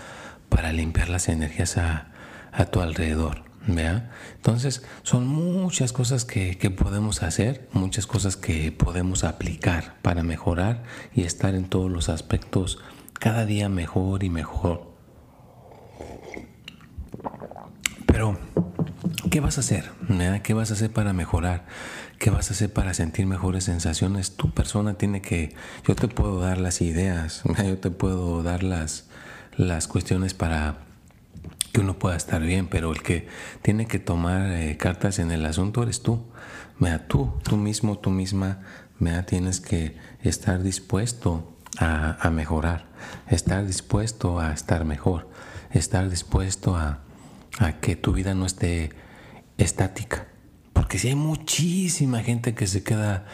para 0.50 0.72
limpiar 0.72 1.10
las 1.10 1.28
energías 1.28 1.78
a, 1.78 2.15
tu 2.64 2.80
alrededor. 2.80 3.44
¿vea? 3.68 4.12
Entonces, 4.36 4.84
son 5.04 5.28
muchas 5.28 5.92
cosas 5.92 6.26
que, 6.26 6.58
que, 6.58 6.70
podemos 6.70 7.24
hacer, 7.24 7.68
muchas 7.74 8.08
cosas 8.08 8.38
que 8.38 8.72
podemos 8.72 9.24
aplicar 9.24 9.96
para 10.02 10.24
mejorar 10.24 10.84
y 11.14 11.24
estar 11.24 11.56
en 11.56 11.66
todos 11.66 11.92
los 11.92 12.10
aspectos 12.10 12.80
cada 13.14 13.46
día 13.46 13.70
mejor 13.70 14.24
y 14.24 14.30
mejor. 14.30 14.94
Pero, 18.06 18.38
¿qué 19.30 19.40
vas 19.40 19.58
a 19.58 19.62
hacer? 19.62 19.92
¿Qué 20.44 20.54
vas 20.54 20.72
a 20.72 20.76
hacer 20.76 20.92
para 20.92 21.14
mejorar? 21.14 21.66
¿Qué 22.20 22.30
vas 22.30 22.50
a 22.50 22.54
hacer 22.54 22.72
para 22.72 22.94
sentir 22.94 23.26
mejores 23.26 23.66
sensaciones? 23.66 24.38
Tu 24.38 24.52
persona 24.52 24.94
tiene 24.94 25.22
que, 25.22 25.56
yo 25.88 25.96
te 25.96 26.08
puedo 26.08 26.40
dar 26.40 26.60
las 26.60 26.82
ideas, 26.82 27.42
yo 27.66 27.78
te 27.78 27.92
puedo 27.92 28.44
dar 28.44 28.64
las, 28.64 29.10
las 29.58 29.88
cuestiones 29.88 30.34
para 30.34 30.85
que 31.76 31.82
uno 31.82 32.00
pueda 32.00 32.16
estar 32.16 32.42
bien, 32.42 32.68
pero 32.68 32.94
el 32.94 33.02
que 33.02 33.28
tiene 33.62 33.86
que 33.86 34.00
tomar 34.00 34.50
eh, 34.50 34.78
cartas 34.78 35.20
en 35.20 35.30
el 35.30 35.46
asunto 35.46 35.84
eres 35.84 36.02
tú. 36.02 36.24
Mira, 36.80 37.06
tú, 37.10 37.34
tú 37.44 37.58
mismo, 37.58 37.98
tú 37.98 38.12
misma, 38.12 38.62
mira, 38.98 39.26
tienes 39.26 39.60
que 39.60 39.98
estar 40.24 40.64
dispuesto 40.64 41.54
a, 41.78 42.16
a 42.26 42.32
mejorar, 42.32 42.86
estar 43.28 43.66
dispuesto 43.68 44.40
a 44.40 44.54
estar 44.54 44.86
mejor, 44.86 45.30
estar 45.72 46.10
dispuesto 46.10 46.78
a, 46.78 47.02
a 47.60 47.74
que 47.82 47.98
tu 47.98 48.14
vida 48.14 48.34
no 48.34 48.46
esté 48.46 48.92
estática. 49.58 50.28
Porque 50.72 50.98
si 50.98 51.10
hay 51.10 51.16
muchísima 51.16 52.24
gente 52.24 52.56
que 52.56 52.68
se 52.68 52.84
queda 52.84 53.26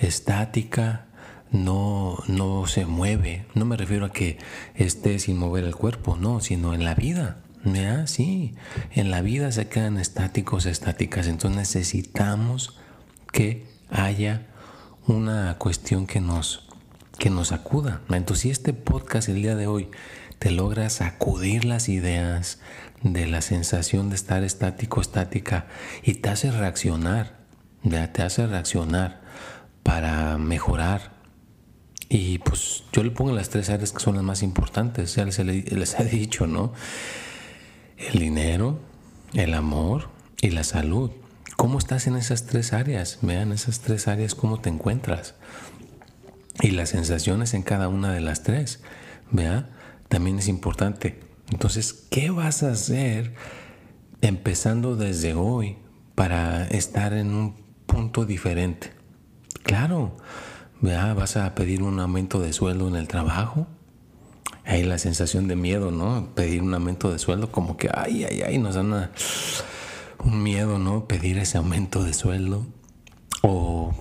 estática, 0.00 1.08
no, 1.50 2.16
no 2.26 2.66
se 2.66 2.86
mueve. 2.86 3.44
No 3.54 3.66
me 3.66 3.76
refiero 3.76 4.06
a 4.06 4.12
que 4.12 4.38
esté 4.76 5.18
sin 5.18 5.36
mover 5.36 5.64
el 5.64 5.76
cuerpo, 5.76 6.16
no, 6.16 6.40
sino 6.40 6.72
en 6.72 6.84
la 6.84 6.94
vida. 6.94 7.41
¿Ya? 7.64 8.06
Sí, 8.06 8.54
en 8.90 9.10
la 9.10 9.22
vida 9.22 9.52
se 9.52 9.68
quedan 9.68 9.98
estáticos, 9.98 10.66
estáticas. 10.66 11.26
Entonces 11.26 11.58
necesitamos 11.58 12.76
que 13.32 13.66
haya 13.90 14.46
una 15.06 15.56
cuestión 15.58 16.06
que 16.06 16.20
nos, 16.20 16.68
que 17.18 17.30
nos 17.30 17.52
acuda. 17.52 18.00
Entonces, 18.08 18.42
si 18.42 18.50
este 18.50 18.72
podcast 18.72 19.28
el 19.28 19.36
día 19.36 19.54
de 19.54 19.66
hoy 19.66 19.90
te 20.38 20.50
logra 20.50 20.90
sacudir 20.90 21.64
las 21.64 21.88
ideas, 21.88 22.58
de 23.02 23.26
la 23.26 23.42
sensación 23.42 24.10
de 24.10 24.16
estar 24.16 24.44
estático, 24.44 25.00
estática, 25.00 25.66
y 26.02 26.14
te 26.14 26.28
hace 26.28 26.50
reaccionar, 26.50 27.38
te 28.12 28.22
hace 28.22 28.46
reaccionar 28.46 29.20
para 29.82 30.38
mejorar. 30.38 31.12
Y 32.08 32.38
pues 32.38 32.84
yo 32.92 33.02
le 33.02 33.10
pongo 33.10 33.32
las 33.32 33.48
tres 33.48 33.70
áreas 33.70 33.92
que 33.92 34.00
son 34.00 34.14
las 34.14 34.24
más 34.24 34.42
importantes, 34.42 35.14
ya 35.14 35.24
les, 35.24 35.38
les 35.38 36.00
he 36.00 36.04
dicho, 36.04 36.46
¿no? 36.46 36.72
El 37.98 38.18
dinero, 38.18 38.78
el 39.34 39.54
amor 39.54 40.08
y 40.40 40.50
la 40.50 40.64
salud. 40.64 41.10
¿Cómo 41.56 41.78
estás 41.78 42.06
en 42.06 42.16
esas 42.16 42.46
tres 42.46 42.72
áreas? 42.72 43.18
Vean 43.22 43.52
esas 43.52 43.80
tres 43.80 44.08
áreas, 44.08 44.34
cómo 44.34 44.60
te 44.60 44.68
encuentras. 44.68 45.34
Y 46.60 46.72
las 46.72 46.90
sensaciones 46.90 47.54
en 47.54 47.62
cada 47.62 47.88
una 47.88 48.12
de 48.12 48.20
las 48.20 48.42
tres. 48.42 48.82
Vea, 49.30 49.70
también 50.08 50.38
es 50.38 50.48
importante. 50.48 51.20
Entonces, 51.50 51.92
¿qué 52.10 52.30
vas 52.30 52.62
a 52.62 52.72
hacer 52.72 53.34
empezando 54.20 54.96
desde 54.96 55.34
hoy 55.34 55.76
para 56.14 56.66
estar 56.66 57.12
en 57.12 57.34
un 57.34 57.56
punto 57.86 58.24
diferente? 58.24 58.92
Claro, 59.62 60.16
vas 60.80 61.36
a 61.36 61.54
pedir 61.54 61.82
un 61.82 62.00
aumento 62.00 62.40
de 62.40 62.52
sueldo 62.52 62.88
en 62.88 62.96
el 62.96 63.06
trabajo. 63.08 63.68
Hay 64.64 64.84
la 64.84 64.98
sensación 64.98 65.48
de 65.48 65.56
miedo, 65.56 65.90
¿no? 65.90 66.34
Pedir 66.34 66.62
un 66.62 66.72
aumento 66.74 67.12
de 67.12 67.18
sueldo, 67.18 67.50
como 67.50 67.76
que, 67.76 67.90
ay, 67.92 68.24
ay, 68.24 68.42
ay, 68.42 68.58
nos 68.58 68.76
dan 68.76 69.10
un 70.24 70.42
miedo, 70.42 70.78
¿no? 70.78 71.06
Pedir 71.06 71.38
ese 71.38 71.58
aumento 71.58 72.04
de 72.04 72.14
sueldo. 72.14 72.66
O 73.42 73.92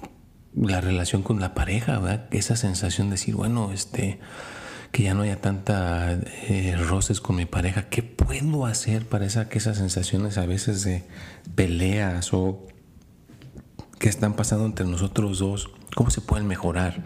la 0.55 0.81
relación 0.81 1.23
con 1.23 1.39
la 1.39 1.53
pareja, 1.53 1.99
¿verdad? 1.99 2.27
Esa 2.31 2.55
sensación 2.55 3.07
de 3.07 3.13
decir, 3.13 3.35
bueno, 3.35 3.71
este, 3.71 4.19
que 4.91 5.03
ya 5.03 5.13
no 5.13 5.23
haya 5.23 5.39
tanta 5.39 6.11
eh, 6.13 6.75
roces 6.77 7.21
con 7.21 7.37
mi 7.37 7.45
pareja, 7.45 7.89
¿qué 7.89 8.03
puedo 8.03 8.65
hacer 8.65 9.07
para 9.07 9.25
esa, 9.25 9.49
que 9.49 9.57
esas 9.57 9.77
sensaciones 9.77 10.37
a 10.37 10.45
veces 10.45 10.83
de 10.83 11.03
peleas 11.55 12.33
o 12.33 12.67
que 13.99 14.09
están 14.09 14.35
pasando 14.35 14.65
entre 14.65 14.85
nosotros 14.85 15.39
dos, 15.39 15.69
cómo 15.95 16.09
se 16.09 16.21
pueden 16.21 16.47
mejorar? 16.47 17.03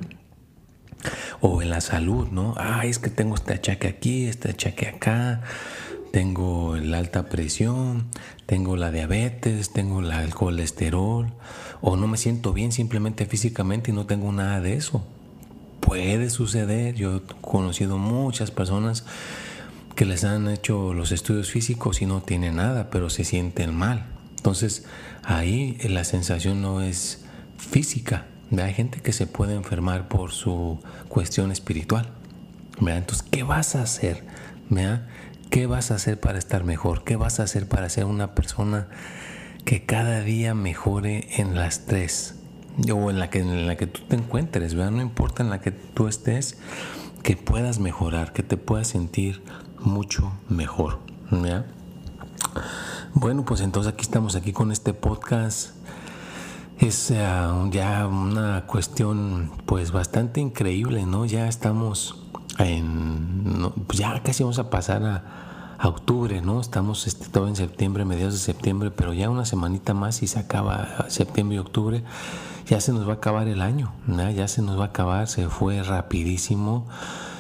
O 1.42 1.62
en 1.62 1.70
la 1.70 1.82
salud, 1.82 2.28
¿no? 2.30 2.56
Ay, 2.58 2.90
es 2.90 3.00
que 3.00 3.10
tengo 3.10 3.36
este 3.36 3.54
achaque 3.54 3.88
aquí, 3.88 4.26
este 4.26 4.52
achaque 4.52 4.88
acá, 4.88 5.42
tengo 6.12 6.76
la 6.78 7.00
alta 7.00 7.26
presión, 7.26 8.08
tengo 8.46 8.78
la 8.78 8.92
diabetes, 8.92 9.72
tengo 9.74 10.00
el 10.00 10.34
colesterol, 10.34 11.34
o 11.82 11.98
no 11.98 12.08
me 12.08 12.18
siento 12.18 12.54
bien 12.54 12.72
simplemente 12.72 13.26
físicamente 13.26 13.92
y 13.92 13.94
no 13.94 14.06
tengo 14.06 14.32
nada 14.32 14.62
de 14.62 14.76
eso 14.76 15.06
puede 15.86 16.30
suceder. 16.30 16.96
Yo 16.96 17.18
he 17.18 17.22
conocido 17.42 17.98
muchas 17.98 18.52
personas 18.52 19.06
que 19.96 20.06
les 20.06 20.24
han 20.24 20.50
hecho 20.50 20.94
los 20.94 21.12
estudios 21.12 21.52
físicos 21.52 22.02
y 22.02 22.06
no 22.06 22.22
tienen 22.22 22.58
nada, 22.58 22.90
pero 22.90 23.10
se 23.10 23.24
sienten 23.24 23.74
mal. 23.74 24.08
Entonces 24.36 24.86
ahí 25.24 25.78
la 25.88 26.04
sensación 26.04 26.62
no 26.62 26.82
es 26.82 27.24
física. 27.58 28.26
Hay 28.52 28.74
gente 28.74 29.02
que 29.02 29.14
se 29.14 29.28
puede 29.28 29.56
enfermar 29.56 30.08
por 30.08 30.32
su 30.32 30.80
cuestión 31.10 31.52
espiritual. 31.52 32.10
Entonces, 32.80 33.26
¿qué 33.30 33.44
vas 33.44 33.76
a 33.76 33.82
hacer? 33.82 34.24
¿Qué 35.50 35.68
vas 35.68 35.92
a 35.92 35.96
hacer 35.96 36.20
para 36.20 36.38
estar 36.38 36.64
mejor? 36.64 37.04
¿Qué 37.04 37.16
vas 37.16 37.40
a 37.40 37.44
hacer 37.44 37.68
para 37.68 37.90
ser 37.90 38.06
una 38.06 38.36
persona 38.36 38.88
que 39.64 39.86
cada 39.86 40.22
día 40.22 40.54
mejore 40.54 41.28
en 41.38 41.56
las 41.56 41.86
tres? 41.86 42.36
o 42.92 43.10
en 43.10 43.20
la 43.20 43.30
que, 43.30 43.40
en 43.40 43.68
la 43.68 43.78
que 43.78 43.88
tú 43.88 44.02
te 44.08 44.16
encuentres, 44.18 44.76
¿verdad? 44.76 44.92
No 44.92 45.02
importa 45.02 45.44
en 45.44 45.50
la 45.50 45.62
que 45.62 45.72
tú 45.72 46.08
estés, 46.08 46.58
que 47.24 47.38
puedas 47.38 47.80
mejorar, 47.80 48.34
que 48.34 48.44
te 48.44 48.58
puedas 48.58 48.90
sentir 48.90 49.42
mucho 49.80 50.34
mejor, 50.50 51.00
Bueno, 53.14 53.46
pues 53.46 53.62
entonces 53.62 53.94
aquí 53.94 54.02
estamos 54.02 54.36
aquí 54.36 54.52
con 54.52 54.72
este 54.72 54.94
podcast. 54.94 55.75
Es 56.80 57.10
eh, 57.10 57.26
ya 57.72 58.08
una 58.08 58.66
cuestión 58.68 59.52
pues 59.66 59.92
bastante 59.92 60.42
increíble, 60.42 61.06
¿no? 61.06 61.26
Ya 61.26 61.48
estamos 61.48 62.18
en... 62.60 63.72
Pues 63.88 64.00
ya 64.00 64.22
casi 64.24 64.44
vamos 64.44 64.60
a 64.60 64.70
pasar 64.70 65.04
a, 65.04 65.42
octubre, 65.88 66.42
¿no? 66.42 66.60
Estamos 66.60 67.06
este, 67.06 67.28
todo 67.28 67.48
en 67.48 67.56
septiembre, 67.56 68.06
mediados 68.06 68.34
de 68.34 68.40
septiembre, 68.40 68.90
pero 68.92 69.14
ya 69.14 69.30
una 69.30 69.46
semanita 69.46 69.94
más 69.94 70.24
y 70.24 70.28
se 70.28 70.40
acaba 70.40 71.06
septiembre 71.10 71.58
y 71.58 71.60
octubre. 71.60 72.04
Ya 72.68 72.82
se 72.82 72.92
nos 72.92 73.08
va 73.08 73.14
a 73.14 73.16
acabar 73.18 73.48
el 73.48 73.62
año, 73.62 73.94
¿no? 74.08 74.30
Ya 74.32 74.48
se 74.48 74.62
nos 74.62 74.80
va 74.80 74.86
a 74.86 74.88
acabar, 74.88 75.28
se 75.28 75.48
fue 75.48 75.84
rapidísimo. 75.84 76.88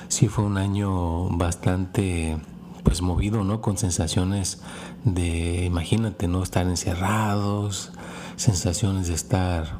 Sí 0.09 0.27
fue 0.27 0.43
un 0.43 0.57
año 0.57 1.29
bastante 1.29 2.37
pues 2.83 3.01
movido, 3.01 3.43
¿no? 3.43 3.61
Con 3.61 3.77
sensaciones 3.77 4.61
de, 5.03 5.65
imagínate, 5.65 6.27
¿no? 6.27 6.43
Estar 6.43 6.67
encerrados, 6.67 7.91
sensaciones 8.35 9.07
de 9.07 9.13
estar 9.13 9.79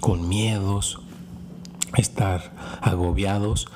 con 0.00 0.28
miedos, 0.28 1.00
estar 1.96 2.52
agobiados. 2.80 3.68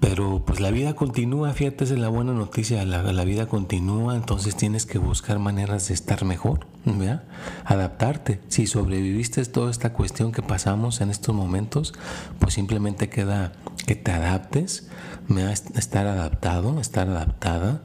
Pero 0.00 0.42
pues 0.46 0.60
la 0.60 0.70
vida 0.70 0.94
continúa, 0.94 1.52
fíjate, 1.52 1.84
es 1.84 1.90
la 1.90 2.08
buena 2.08 2.32
noticia, 2.32 2.82
la, 2.86 3.02
la, 3.02 3.24
vida 3.24 3.46
continúa, 3.46 4.16
entonces 4.16 4.56
tienes 4.56 4.86
que 4.86 4.96
buscar 4.96 5.38
maneras 5.38 5.88
de 5.88 5.94
estar 5.94 6.24
mejor, 6.24 6.66
¿verdad? 6.86 7.24
Adaptarte. 7.66 8.40
Si 8.48 8.66
sobreviviste 8.66 9.44
toda 9.44 9.70
esta 9.70 9.92
cuestión 9.92 10.32
que 10.32 10.40
pasamos 10.40 11.02
en 11.02 11.10
estos 11.10 11.34
momentos, 11.34 11.92
pues 12.38 12.54
simplemente 12.54 13.10
queda 13.10 13.52
que 13.86 13.94
te 13.94 14.10
adaptes, 14.10 14.88
¿verdad? 15.28 15.52
estar 15.52 16.06
adaptado, 16.06 16.80
estar 16.80 17.06
adaptada 17.06 17.82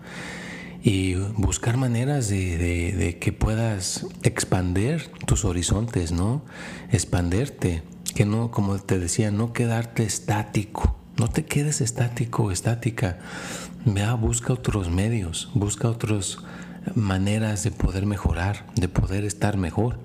y 0.85 1.15
buscar 1.15 1.77
maneras 1.77 2.29
de, 2.29 3.17
que 3.19 3.33
puedas 3.33 4.05
expander 4.21 5.09
tus 5.25 5.43
horizontes, 5.43 6.11
¿no? 6.11 6.43
Expanderte, 6.91 7.81
que 8.13 8.23
no, 8.23 8.51
como 8.51 8.77
te 8.77 8.99
decía, 8.99 9.31
no 9.31 9.51
quedarte 9.51 10.03
estático, 10.03 10.95
no 11.17 11.27
te 11.27 11.43
quedes 11.43 11.81
estático 11.81 12.43
o 12.43 12.51
estática, 12.51 13.17
vea, 13.83 14.13
busca 14.13 14.53
otros 14.53 14.91
medios, 14.91 15.49
busca 15.55 15.89
otras 15.89 16.37
maneras 16.93 17.63
de 17.63 17.71
poder 17.71 18.05
mejorar, 18.05 18.67
de 18.75 18.87
poder 18.87 19.25
estar 19.25 19.57
mejor, 19.57 19.97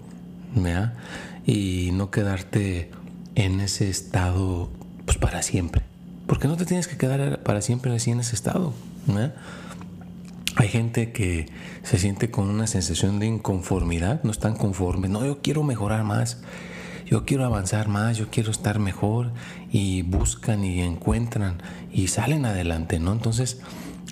¿vea? 0.54 0.96
y 1.44 1.90
no 1.92 2.10
quedarte 2.10 2.90
en 3.34 3.60
ese 3.60 3.90
estado 3.90 4.70
pues 5.04 5.18
para 5.18 5.42
siempre, 5.42 5.82
porque 6.26 6.48
no 6.48 6.56
te 6.56 6.64
tienes 6.64 6.88
que 6.88 6.96
quedar 6.96 7.42
para 7.42 7.60
siempre 7.60 7.94
así 7.94 8.12
en 8.12 8.20
ese 8.20 8.34
estado, 8.34 8.72
¿vea? 9.06 9.34
Hay 10.60 10.68
gente 10.68 11.10
que 11.10 11.46
se 11.84 11.96
siente 11.96 12.30
con 12.30 12.50
una 12.50 12.66
sensación 12.66 13.18
de 13.18 13.24
inconformidad, 13.24 14.22
no 14.24 14.30
están 14.30 14.54
conformes, 14.54 15.10
no, 15.10 15.24
yo 15.24 15.40
quiero 15.40 15.62
mejorar 15.62 16.04
más, 16.04 16.42
yo 17.06 17.24
quiero 17.24 17.46
avanzar 17.46 17.88
más, 17.88 18.18
yo 18.18 18.28
quiero 18.28 18.50
estar 18.50 18.78
mejor 18.78 19.32
y 19.72 20.02
buscan 20.02 20.62
y 20.62 20.82
encuentran 20.82 21.62
y 21.90 22.08
salen 22.08 22.44
adelante, 22.44 22.98
¿no? 22.98 23.12
Entonces, 23.12 23.62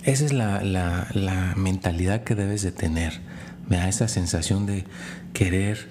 esa 0.05 0.25
es 0.25 0.33
la, 0.33 1.53
mentalidad 1.55 2.23
que 2.23 2.33
debes 2.33 2.63
de 2.63 2.71
tener, 2.71 3.21
da 3.69 3.87
esa 3.87 4.07
sensación 4.07 4.65
de 4.65 4.85
querer 5.33 5.87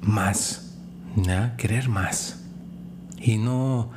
más, 0.00 0.76
¿ya? 1.16 1.56
querer 1.56 1.88
más. 1.88 2.38
Y 3.18 3.38
no 3.38 3.90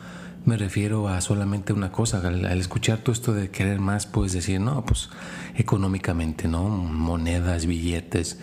me 0.46 0.58
refiero 0.58 1.10
a 1.10 1.22
solamente 1.22 1.74
una 1.74 1.92
cosa. 1.92 2.26
Al, 2.26 2.60
escuchar 2.60 2.98
todo 2.98 3.14
esto 3.14 3.34
de 3.34 3.52
querer 3.52 3.80
más, 3.80 4.08
puedes 4.08 4.34
decir, 4.34 4.60
no, 4.60 4.84
pues 4.84 5.10
económicamente, 5.60 6.48
¿no? 6.48 6.68
Monedas, 6.70 7.66
billetes. 7.66 8.40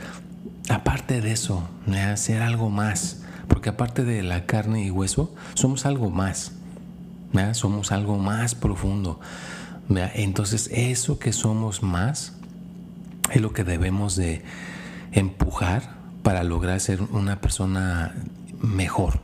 Aparte 0.68 1.20
de 1.20 1.32
eso, 1.32 1.68
hacer 2.12 2.42
algo 2.42 2.70
más. 2.70 3.22
Porque 3.48 3.70
aparte 3.70 4.04
de 4.04 4.22
la 4.22 4.46
carne 4.46 4.84
y 4.84 4.90
hueso, 4.90 5.34
somos 5.54 5.86
algo 5.86 6.10
más. 6.10 6.52
Somos 7.52 7.92
algo 7.92 8.18
más 8.18 8.54
profundo. 8.54 9.20
Entonces, 9.88 10.68
eso 10.72 11.18
que 11.18 11.32
somos 11.32 11.82
más 11.82 12.34
es 13.32 13.40
lo 13.40 13.52
que 13.52 13.64
debemos 13.64 14.16
de 14.16 14.42
empujar 15.12 15.96
para 16.22 16.44
lograr 16.44 16.80
ser 16.80 17.02
una 17.02 17.40
persona 17.40 18.14
mejor 18.60 19.20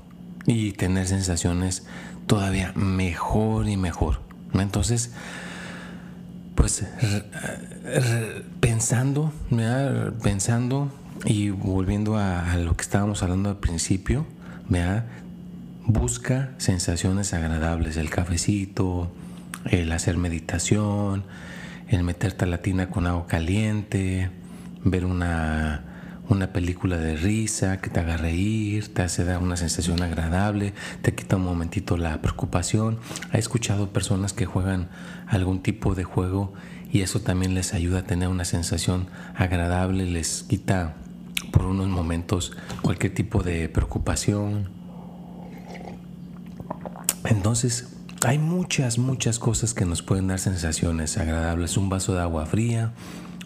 y 0.47 0.73
tener 0.73 1.09
sensaciones 1.09 1.87
todavía 2.27 2.73
mejor 2.75 3.69
y 3.69 3.77
mejor. 3.77 4.21
Entonces, 4.55 5.13
pues 6.55 6.85
pensando, 8.61 9.33
pensando 10.23 10.93
y 11.25 11.51
volviendo 11.51 12.17
a, 12.17 12.57
lo 12.57 12.77
que 12.77 12.83
estábamos 12.83 13.23
hablando 13.23 13.49
al 13.51 13.59
principio, 13.59 14.27
busca 15.87 16.51
sensaciones 16.59 17.35
agradables, 17.35 17.97
el 17.97 18.11
cafecito, 18.11 19.11
el 19.71 19.93
hacer 19.93 20.17
meditación, 20.17 21.25
el 21.89 22.05
meter 22.05 22.33
talatina 22.33 22.89
con 22.91 23.07
agua 23.07 23.27
caliente, 23.27 24.31
ver 24.85 25.05
una 25.05 25.92
una 26.29 26.53
película 26.53 26.97
de 26.97 27.17
risa 27.17 27.81
que 27.81 27.91
te 27.91 28.01
haga 28.01 28.17
reír, 28.17 28.93
te 28.93 29.03
hace 29.03 29.25
dar 29.25 29.39
una 29.39 29.57
sensación 29.57 30.03
agradable, 30.03 30.73
te 31.03 31.15
quita 31.15 31.37
un 31.37 31.45
momentito 31.45 31.97
la 31.97 32.21
preocupación. 32.23 32.99
He 33.33 33.39
escuchado 33.39 33.93
personas 33.93 34.33
que 34.33 34.47
juegan 34.47 34.89
algún 35.27 35.63
tipo 35.63 35.95
de 35.95 36.05
juego 36.05 36.53
y 36.93 37.01
eso 37.01 37.21
también 37.21 37.55
les 37.55 37.75
ayuda 37.75 38.01
a 38.01 38.05
tener 38.05 38.29
una 38.29 38.45
sensación 38.45 39.09
agradable, 39.35 40.07
les 40.07 40.43
quita 40.43 40.95
por 41.51 41.65
unos 41.65 41.89
momentos 41.89 42.53
cualquier 42.83 43.15
tipo 43.15 43.43
de 43.43 43.69
preocupación. 43.69 44.71
Entonces, 47.25 47.89
hay 48.25 48.39
muchas, 48.39 48.99
muchas 48.99 49.39
cosas 49.39 49.75
que 49.75 49.85
nos 49.85 50.03
pueden 50.03 50.29
dar 50.29 50.39
sensaciones 50.39 51.19
agradables. 51.19 51.77
Un 51.77 51.89
vaso 51.89 52.15
de 52.15 52.21
agua 52.21 52.47
fría, 52.47 52.93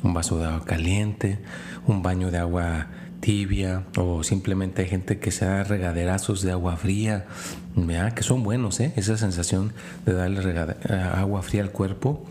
un 0.03 0.15
vaso 0.15 0.39
de 0.39 0.47
agua 0.47 0.65
caliente, 0.65 1.39
un 1.87 2.03
baño 2.03 2.31
de 2.31 2.39
agua 2.39 2.89
tibia 3.21 3.85
o 3.97 4.23
simplemente 4.23 4.83
hay 4.83 4.89
gente 4.89 5.19
que 5.19 5.31
se 5.31 5.47
da 5.47 5.65
regaderazos 5.65 6.43
de 6.43 6.53
agua 6.53 6.77
fría, 6.77 7.27
que 8.15 8.23
son 8.23 8.43
buenos, 8.43 8.79
¿eh? 8.81 8.93
esa 8.97 9.17
sensación 9.17 9.73
de 10.05 10.13
darle 10.13 10.43
eh, 10.51 10.95
agua 10.95 11.43
fría 11.43 11.63
al 11.63 11.71
cuerpo 11.71 12.25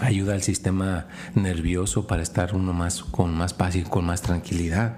ayuda 0.00 0.34
al 0.34 0.42
sistema 0.42 1.06
nervioso 1.34 2.06
para 2.06 2.22
estar 2.22 2.54
uno 2.54 2.72
más 2.72 3.02
con 3.02 3.34
más 3.34 3.54
paz 3.54 3.76
y 3.76 3.82
con 3.82 4.04
más 4.04 4.22
tranquilidad. 4.22 4.96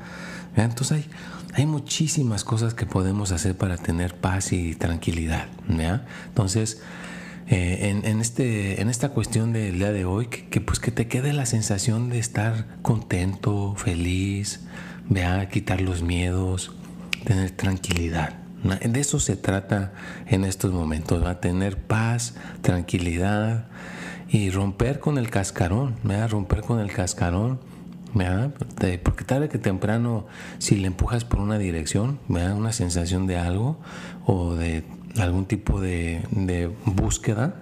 Entonces 0.57 0.99
hay, 0.99 1.11
hay 1.55 1.67
muchísimas 1.67 2.45
cosas 2.45 2.75
que 2.75 2.87
podemos 2.87 3.33
hacer 3.33 3.57
para 3.57 3.77
tener 3.77 4.15
paz 4.15 4.53
y 4.53 4.75
tranquilidad. 4.75 5.47
Entonces, 6.29 6.83
eh, 7.51 8.01
en, 8.05 8.21
este, 8.21 8.83
en 8.83 8.91
esta 8.91 9.09
cuestión 9.11 9.53
del 9.53 9.79
día 9.79 9.91
de 9.91 10.05
hoy, 10.05 10.27
que, 10.27 10.61
pues 10.61 10.81
que 10.81 10.91
te 10.91 11.09
quede 11.09 11.33
la 11.33 11.47
sensación 11.47 12.11
de 12.11 12.19
estar 12.19 12.67
contento, 12.83 13.75
feliz, 13.77 14.61
vea, 15.09 15.49
quitar 15.49 15.81
los 15.81 16.03
miedos, 16.03 16.73
tener 17.25 17.51
tranquilidad. 17.53 18.35
De 18.85 19.01
eso 19.01 19.19
se 19.21 19.37
trata 19.37 19.93
en 20.27 20.45
estos 20.45 20.73
momentos, 20.73 21.25
va 21.25 21.31
a 21.31 21.41
tener 21.41 21.79
paz, 21.79 22.35
tranquilidad 22.61 23.69
y 24.29 24.51
romper 24.51 25.01
con 25.01 25.17
el 25.17 25.31
cascarón, 25.31 25.97
¿vea? 26.03 26.27
romper 26.27 26.61
con 26.61 26.81
el 26.81 26.93
cascarón. 26.93 27.61
Porque 28.13 29.25
tarde 29.25 29.49
que 29.49 29.59
temprano, 29.59 30.27
si 30.59 30.77
le 30.77 30.89
empujas 30.89 31.25
por 31.25 31.41
una 31.41 31.59
dirección, 31.59 32.19
da 32.29 32.55
una 32.55 32.73
sensación 32.73 33.27
de 33.27 33.39
algo 33.39 33.81
o 34.27 34.55
de 34.55 34.83
algún 35.21 35.47
tipo 35.47 35.81
de, 35.81 36.71
búsqueda, 36.85 37.55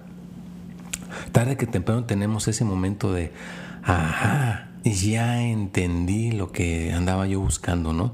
tarde 1.31 1.57
que 1.57 1.67
temprano 1.67 2.05
tenemos 2.05 2.47
ese 2.47 2.65
momento 2.65 3.13
de, 3.13 3.31
ajá, 3.83 4.69
ya 4.83 5.41
entendí 5.41 6.31
lo 6.31 6.51
que 6.51 6.93
andaba 6.93 7.27
yo 7.27 7.39
buscando, 7.39 7.93
¿no? 7.93 8.13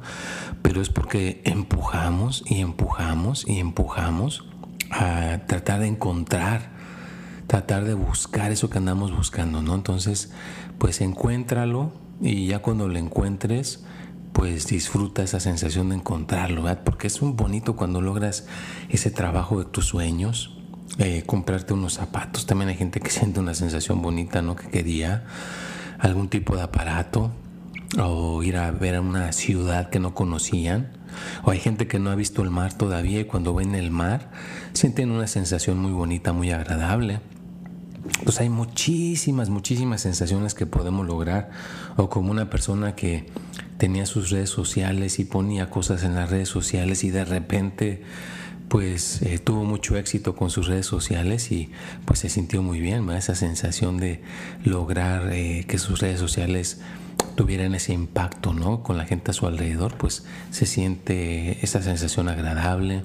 Pero 0.62 0.82
es 0.82 0.90
porque 0.90 1.42
empujamos 1.44 2.44
y 2.48 2.62
empujamos 2.62 3.48
y 3.48 3.60
empujamos 3.60 4.46
a 4.92 5.40
tratar 5.48 5.82
de 5.82 5.88
encontrar, 5.88 6.70
tratar 7.48 7.84
de 7.86 7.94
buscar 7.94 8.52
eso 8.52 8.70
que 8.70 8.78
andamos 8.78 9.16
buscando, 9.16 9.62
¿no? 9.62 9.76
Entonces, 9.76 10.32
pues 10.78 11.02
encuéntralo 11.02 11.94
y 12.22 12.48
ya 12.48 12.60
cuando 12.60 12.88
lo 12.88 12.98
encuentres, 12.98 13.84
pues 14.34 14.68
disfruta 14.68 15.24
esa 15.24 15.40
sensación 15.40 15.90
de 15.90 15.96
encontrarlo, 15.96 16.64
¿verdad? 16.64 16.84
Porque 16.84 17.08
es 17.08 17.22
un 17.22 17.36
bonito 17.36 17.76
cuando 17.76 18.02
logras 18.02 18.48
ese 18.90 19.12
trabajo 19.12 19.60
de 19.60 19.66
tus 19.66 19.86
sueños, 19.86 20.58
eh, 20.98 21.24
comprarte 21.26 21.74
unos 21.74 21.94
zapatos. 21.94 22.46
También 22.46 22.70
hay 22.70 22.76
gente 22.76 23.00
que 23.00 23.10
siente 23.10 23.40
una 23.40 23.54
sensación 23.54 24.02
bonita, 24.02 24.42
¿no? 24.42 24.56
Que 24.56 24.68
quería 24.68 25.24
algún 26.00 26.28
tipo 26.30 26.56
de 26.56 26.64
aparato 26.64 27.32
o 28.00 28.42
ir 28.44 28.58
a 28.58 28.72
ver 28.72 28.96
a 28.96 29.02
una 29.02 29.32
ciudad 29.32 29.90
que 29.90 30.00
no 30.00 30.14
conocían. 30.14 30.92
O 31.44 31.52
hay 31.52 31.60
gente 31.60 31.88
que 31.88 32.00
no 32.00 32.10
ha 32.10 32.16
visto 32.16 32.42
el 32.42 32.50
mar 32.50 32.74
todavía 32.74 33.20
y 33.20 33.26
cuando 33.26 33.54
ven 33.54 33.76
el 33.76 33.92
mar 33.92 34.32
sienten 34.74 35.12
una 35.12 35.28
sensación 35.28 35.78
muy 35.78 35.92
bonita, 35.92 36.34
muy 36.34 36.52
agradable. 36.52 37.22
pues 38.26 38.42
hay 38.42 38.50
muchísimas, 38.50 39.50
muchísimas 39.50 40.02
sensaciones 40.02 40.54
que 40.56 40.66
podemos 40.66 41.06
lograr. 41.06 41.52
O 41.98 42.10
como 42.10 42.32
una 42.32 42.50
persona 42.50 42.96
que 42.96 43.28
tenía 43.84 44.06
sus 44.06 44.30
redes 44.30 44.50
sociales 44.50 45.20
y 45.20 45.26
ponía 45.26 45.70
cosas 45.70 46.06
en 46.06 46.16
las 46.16 46.30
redes 46.30 46.48
sociales 46.48 47.04
y 47.04 47.10
de 47.10 47.26
repente 47.26 48.02
pues 48.70 49.22
eh, 49.24 49.40
tuvo 49.40 49.66
mucho 49.66 49.98
éxito 49.98 50.38
con 50.38 50.50
sus 50.50 50.68
redes 50.68 50.86
sociales 50.86 51.52
y 51.52 51.70
pues 52.06 52.20
se 52.20 52.30
sintió 52.30 52.64
muy 52.64 52.80
bien, 52.80 53.10
esa 53.10 53.36
sensación 53.36 53.98
de 53.98 54.22
lograr 54.64 55.34
eh, 55.34 55.66
que 55.68 55.78
sus 55.80 56.00
redes 56.00 56.18
sociales 56.18 56.80
tuvieran 57.36 57.76
ese 57.76 57.92
impacto 57.92 58.54
¿no? 58.54 58.84
con 58.84 58.98
la 58.98 59.04
gente 59.04 59.32
a 59.32 59.34
su 59.34 59.48
alrededor, 59.48 59.98
pues 59.98 60.24
se 60.50 60.66
siente 60.66 61.58
esa 61.62 61.82
sensación 61.82 62.30
agradable. 62.30 63.04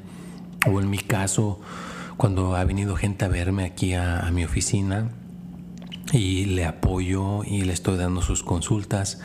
O 0.64 0.80
en 0.80 0.88
mi 0.90 0.98
caso, 0.98 1.60
cuando 2.16 2.54
ha 2.54 2.62
venido 2.62 2.94
gente 2.94 3.24
a 3.24 3.28
verme 3.28 3.64
aquí 3.64 3.94
a, 3.94 4.20
a 4.20 4.30
mi 4.30 4.44
oficina 4.44 5.10
y 6.12 6.44
le 6.44 6.66
apoyo 6.66 7.42
y 7.42 7.62
le 7.62 7.72
estoy 7.72 7.96
dando 7.96 8.22
sus 8.22 8.44
consultas, 8.44 9.20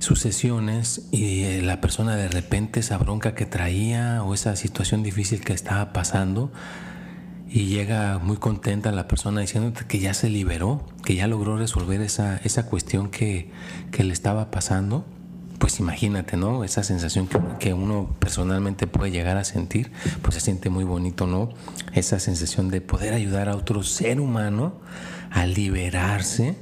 sus 0.00 0.18
sesiones 0.18 1.02
y 1.12 1.44
eh, 1.44 1.62
la 1.62 1.80
persona 1.80 2.16
de 2.16 2.26
repente 2.26 2.80
esa 2.80 2.96
bronca 2.98 3.34
que 3.34 3.46
traía 3.46 4.22
o 4.24 4.34
esa 4.34 4.56
situación 4.56 5.02
difícil 5.02 5.42
que 5.42 5.52
estaba 5.52 5.92
pasando 5.92 6.50
y 7.48 7.66
llega 7.66 8.18
muy 8.18 8.38
contenta 8.38 8.92
la 8.92 9.08
persona 9.08 9.42
diciéndote 9.42 9.84
que 9.86 9.98
ya 9.98 10.14
se 10.14 10.30
liberó, 10.30 10.86
que 11.04 11.16
ya 11.16 11.26
logró 11.26 11.58
resolver 11.58 12.00
esa, 12.00 12.38
esa 12.38 12.66
cuestión 12.66 13.10
que, 13.10 13.50
que 13.90 14.02
le 14.04 14.12
estaba 14.12 14.50
pasando, 14.50 15.04
pues 15.58 15.80
imagínate, 15.80 16.38
¿no? 16.38 16.64
Esa 16.64 16.82
sensación 16.82 17.26
que, 17.26 17.38
que, 17.58 17.74
uno 17.74 18.16
personalmente 18.20 18.86
puede 18.86 19.10
llegar 19.10 19.36
a 19.36 19.44
sentir, 19.44 19.92
pues 20.22 20.34
se 20.34 20.40
siente 20.40 20.70
muy 20.70 20.84
bonito, 20.84 21.26
¿no? 21.26 21.50
Esa 21.92 22.20
sensación 22.20 22.70
de 22.70 22.80
poder 22.80 23.12
ayudar 23.12 23.50
a 23.50 23.56
otro 23.56 23.82
ser 23.82 24.20
humano 24.20 24.80
a 25.30 25.44
liberarse 25.44 26.56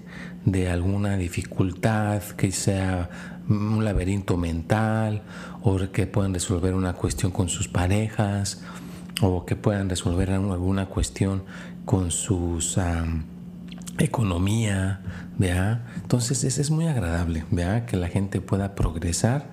de 0.45 0.71
alguna 0.71 1.17
dificultad, 1.17 2.23
que 2.23 2.53
sea 2.53 3.11
un 3.49 3.85
laberinto 3.85 4.37
mental, 4.37 5.23
o 5.63 5.79
que 5.91 6.07
puedan 6.07 6.35
resolver 6.35 6.75
una 6.75 6.95
cuestión 6.95 7.33
con 7.33 7.49
sus 7.49 7.69
parejas, 7.69 8.63
o 9.21 9.45
que 9.45 9.57
puedan 9.57 9.89
resolver 9.89 10.31
alguna 10.31 10.87
cuestión 10.87 11.45
con 11.85 12.11
sus 12.11 12.79
economía, 13.99 15.01
¿vea? 15.39 15.85
Entonces 15.97 16.45
es, 16.45 16.59
es 16.59 16.71
muy 16.71 16.87
agradable, 16.87 17.45
¿vea? 17.51 17.87
Que 17.87 17.97
la 17.97 18.09
gente 18.09 18.41
pueda 18.41 18.75
progresar 18.75 19.51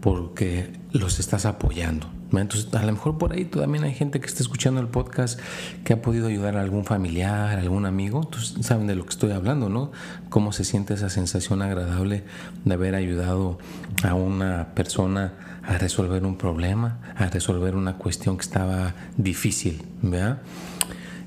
porque 0.00 0.72
los 0.92 1.18
estás 1.18 1.44
apoyando. 1.44 2.19
Entonces, 2.32 2.72
a 2.74 2.82
lo 2.84 2.92
mejor 2.92 3.18
por 3.18 3.32
ahí 3.32 3.44
también 3.44 3.84
hay 3.84 3.94
gente 3.94 4.20
que 4.20 4.26
está 4.26 4.42
escuchando 4.42 4.80
el 4.80 4.88
podcast 4.88 5.40
que 5.84 5.92
ha 5.92 6.02
podido 6.02 6.28
ayudar 6.28 6.56
a 6.56 6.60
algún 6.60 6.84
familiar, 6.84 7.58
a 7.58 7.60
algún 7.60 7.86
amigo. 7.86 8.22
Entonces, 8.22 8.64
saben 8.64 8.86
de 8.86 8.94
lo 8.94 9.04
que 9.04 9.10
estoy 9.10 9.32
hablando, 9.32 9.68
¿no? 9.68 9.92
Cómo 10.28 10.52
se 10.52 10.64
siente 10.64 10.94
esa 10.94 11.10
sensación 11.10 11.62
agradable 11.62 12.24
de 12.64 12.74
haber 12.74 12.94
ayudado 12.94 13.58
a 14.04 14.14
una 14.14 14.74
persona 14.74 15.34
a 15.62 15.78
resolver 15.78 16.24
un 16.24 16.36
problema, 16.36 16.98
a 17.16 17.26
resolver 17.26 17.76
una 17.76 17.96
cuestión 17.96 18.36
que 18.36 18.42
estaba 18.42 18.94
difícil, 19.16 19.82
¿verdad? 20.02 20.42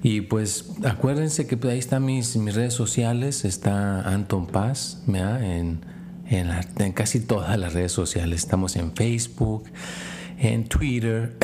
Y 0.02 0.22
pues 0.22 0.72
acuérdense 0.84 1.48
que 1.48 1.58
ahí 1.70 1.80
están 1.80 2.04
mis, 2.04 2.36
mis 2.36 2.54
redes 2.54 2.74
sociales, 2.74 3.46
está 3.46 4.02
Anton 4.02 4.48
Paz, 4.48 5.02
¿verdad? 5.08 5.42
En, 5.44 5.80
en, 6.30 6.50
en 6.78 6.92
casi 6.92 7.22
todas 7.22 7.58
las 7.58 7.74
redes 7.74 7.94
sociales. 7.94 8.42
Estamos 8.42 8.76
en 8.76 8.94
Facebook, 8.94 9.64
en 10.44 10.66
Twitter, 10.66 11.38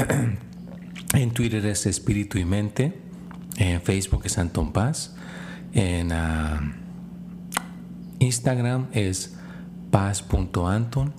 en 1.13 1.31
Twitter 1.31 1.65
es 1.65 1.85
Espíritu 1.85 2.38
y 2.38 2.43
Mente, 2.43 2.99
en 3.57 3.81
Facebook 3.81 4.23
es 4.25 4.38
Anton 4.38 4.73
Paz, 4.73 5.15
en 5.73 6.12
uh, 6.12 6.59
Instagram 8.19 8.88
es 8.91 9.38
paz.anton, 9.89 11.13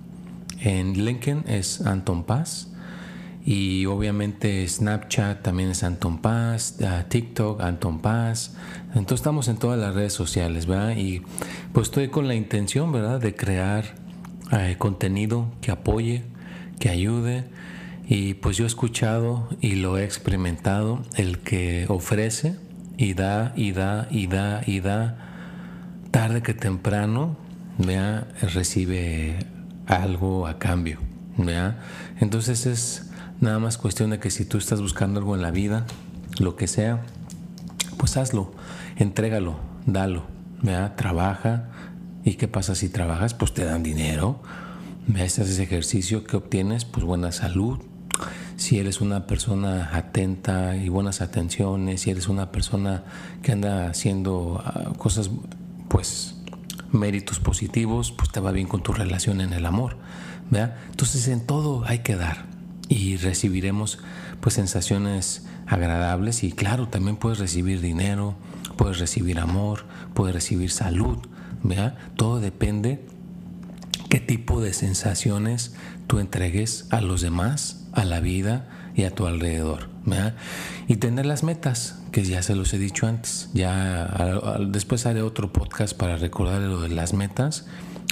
en 0.60 0.92
LinkedIn 0.92 1.44
es 1.46 1.80
Anton 1.80 2.24
Paz 2.24 2.70
y 3.46 3.86
obviamente 3.86 4.68
Snapchat 4.68 5.40
también 5.42 5.70
es 5.70 5.82
Anton 5.82 6.18
Paz, 6.18 6.76
uh, 6.80 7.08
TikTok 7.08 7.62
Anton 7.62 8.00
Paz. 8.00 8.56
Entonces 8.88 9.20
estamos 9.20 9.48
en 9.48 9.56
todas 9.56 9.80
las 9.80 9.94
redes 9.94 10.12
sociales, 10.12 10.66
¿verdad? 10.66 10.96
Y 10.98 11.22
pues 11.72 11.86
estoy 11.86 12.08
con 12.08 12.28
la 12.28 12.34
intención, 12.34 12.92
¿verdad? 12.92 13.20
De 13.20 13.34
crear 13.34 13.94
uh, 14.52 14.76
contenido 14.76 15.50
que 15.62 15.70
apoye, 15.70 16.24
que 16.78 16.90
ayude 16.90 17.44
y 18.10 18.34
pues 18.34 18.56
yo 18.56 18.64
he 18.64 18.66
escuchado 18.66 19.48
y 19.60 19.76
lo 19.76 19.96
he 19.96 20.04
experimentado, 20.04 21.00
el 21.14 21.38
que 21.38 21.86
ofrece 21.88 22.56
y 22.96 23.14
da 23.14 23.52
y 23.54 23.70
da 23.70 24.08
y 24.10 24.26
da 24.26 24.62
y 24.66 24.80
da, 24.80 25.16
tarde 26.10 26.42
que 26.42 26.52
temprano, 26.52 27.36
¿vea? 27.78 28.26
recibe 28.42 29.46
algo 29.86 30.48
a 30.48 30.58
cambio. 30.58 30.98
¿vea? 31.38 31.78
Entonces 32.18 32.66
es 32.66 33.10
nada 33.40 33.60
más 33.60 33.78
cuestión 33.78 34.10
de 34.10 34.18
que 34.18 34.32
si 34.32 34.44
tú 34.44 34.58
estás 34.58 34.80
buscando 34.80 35.20
algo 35.20 35.36
en 35.36 35.42
la 35.42 35.52
vida, 35.52 35.86
lo 36.40 36.56
que 36.56 36.66
sea, 36.66 37.04
pues 37.96 38.16
hazlo, 38.16 38.52
entrégalo, 38.96 39.60
dalo, 39.86 40.24
¿vea? 40.62 40.96
trabaja. 40.96 41.68
¿Y 42.24 42.34
qué 42.34 42.48
pasa 42.48 42.74
si 42.74 42.88
trabajas? 42.88 43.34
Pues 43.34 43.54
te 43.54 43.64
dan 43.64 43.84
dinero. 43.84 44.42
¿Ves 45.06 45.38
ese 45.38 45.62
ejercicio 45.62 46.24
que 46.24 46.36
obtienes? 46.36 46.84
Pues 46.84 47.04
buena 47.04 47.30
salud, 47.30 47.78
si 48.60 48.78
eres 48.78 49.00
una 49.00 49.26
persona 49.26 49.88
atenta 49.94 50.76
y 50.76 50.90
buenas 50.90 51.22
atenciones, 51.22 52.02
si 52.02 52.10
eres 52.10 52.28
una 52.28 52.52
persona 52.52 53.04
que 53.42 53.52
anda 53.52 53.88
haciendo 53.88 54.62
ah, 54.62 54.92
cosas, 54.98 55.30
pues 55.88 56.34
méritos 56.92 57.40
positivos, 57.40 58.12
pues 58.12 58.30
te 58.30 58.38
va 58.38 58.52
bien 58.52 58.68
con 58.68 58.82
tu 58.82 58.92
relación 58.92 59.40
en 59.40 59.54
el 59.54 59.64
amor. 59.64 59.96
¿verdad? 60.50 60.76
Entonces 60.90 61.26
en 61.28 61.46
todo 61.46 61.84
hay 61.86 62.00
que 62.00 62.16
dar 62.16 62.44
y 62.86 63.16
recibiremos 63.16 63.98
pues 64.42 64.56
sensaciones 64.56 65.46
agradables 65.66 66.44
y 66.44 66.52
claro, 66.52 66.86
también 66.86 67.16
puedes 67.16 67.38
recibir 67.38 67.80
dinero, 67.80 68.34
puedes 68.76 68.98
recibir 68.98 69.40
amor, 69.40 69.86
puedes 70.12 70.34
recibir 70.34 70.70
salud. 70.70 71.16
¿verdad? 71.62 71.96
Todo 72.14 72.40
depende 72.40 73.06
qué 74.10 74.20
tipo 74.20 74.60
de 74.60 74.74
sensaciones 74.74 75.74
tú 76.06 76.18
entregues 76.18 76.88
a 76.90 77.00
los 77.00 77.22
demás 77.22 77.79
a 77.92 78.04
la 78.04 78.20
vida 78.20 78.66
y 78.94 79.04
a 79.04 79.14
tu 79.14 79.26
alrededor. 79.26 79.88
Y 80.88 80.96
tener 80.96 81.26
las 81.26 81.42
metas, 81.42 81.98
que 82.10 82.24
ya 82.24 82.42
se 82.42 82.54
los 82.54 82.72
he 82.74 82.78
dicho 82.78 83.06
antes. 83.06 83.48
Ya 83.52 84.58
después 84.60 85.06
haré 85.06 85.22
otro 85.22 85.52
podcast 85.52 85.96
para 85.96 86.16
recordar 86.16 86.60
lo 86.62 86.80
de 86.80 86.88
las 86.88 87.12
metas, 87.12 87.66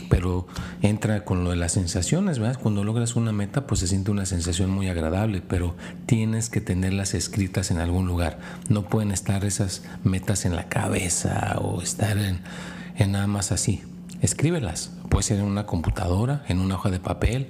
pero 0.09 0.47
entra 0.81 1.25
con 1.25 1.45
lo 1.45 1.51
de 1.51 1.57
las 1.57 1.73
sensaciones, 1.73 2.39
¿verdad? 2.39 2.61
Cuando 2.63 2.85
logras 2.85 3.17
una 3.17 3.33
meta, 3.33 3.67
pues 3.67 3.81
se 3.81 3.89
siente 3.89 4.11
una 4.11 4.27
sensación 4.27 4.71
muy 4.71 4.89
agradable, 4.89 5.43
pero 5.47 5.77
tienes 6.07 6.51
que 6.51 6.61
tenerlas 6.61 7.15
escritas 7.15 7.71
en 7.71 7.79
algún 7.79 8.07
lugar. 8.07 8.39
No 8.69 8.85
pueden 8.85 9.11
estar 9.11 9.45
esas 9.45 9.83
metas 10.05 10.45
en 10.45 10.55
la 10.55 10.69
cabeza 10.69 11.57
o 11.59 11.83
estar 11.83 12.17
en, 12.19 12.41
en 12.97 13.13
nada 13.13 13.27
más 13.27 13.51
así. 13.51 13.83
Escríbelas. 14.21 14.93
Puede 15.09 15.23
ser 15.23 15.39
en 15.39 15.45
una 15.45 15.67
computadora, 15.67 16.45
en 16.49 16.59
una 16.61 16.77
hoja 16.77 16.91
de 16.91 17.01
papel, 17.01 17.49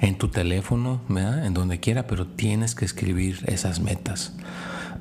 en 0.00 0.16
tu 0.18 0.28
teléfono, 0.28 1.00
en 1.08 1.54
donde 1.54 1.80
quiera, 1.80 2.06
pero 2.06 2.26
tienes 2.26 2.74
que 2.74 2.84
escribir 2.84 3.44
esas 3.46 3.80
metas. 3.80 4.34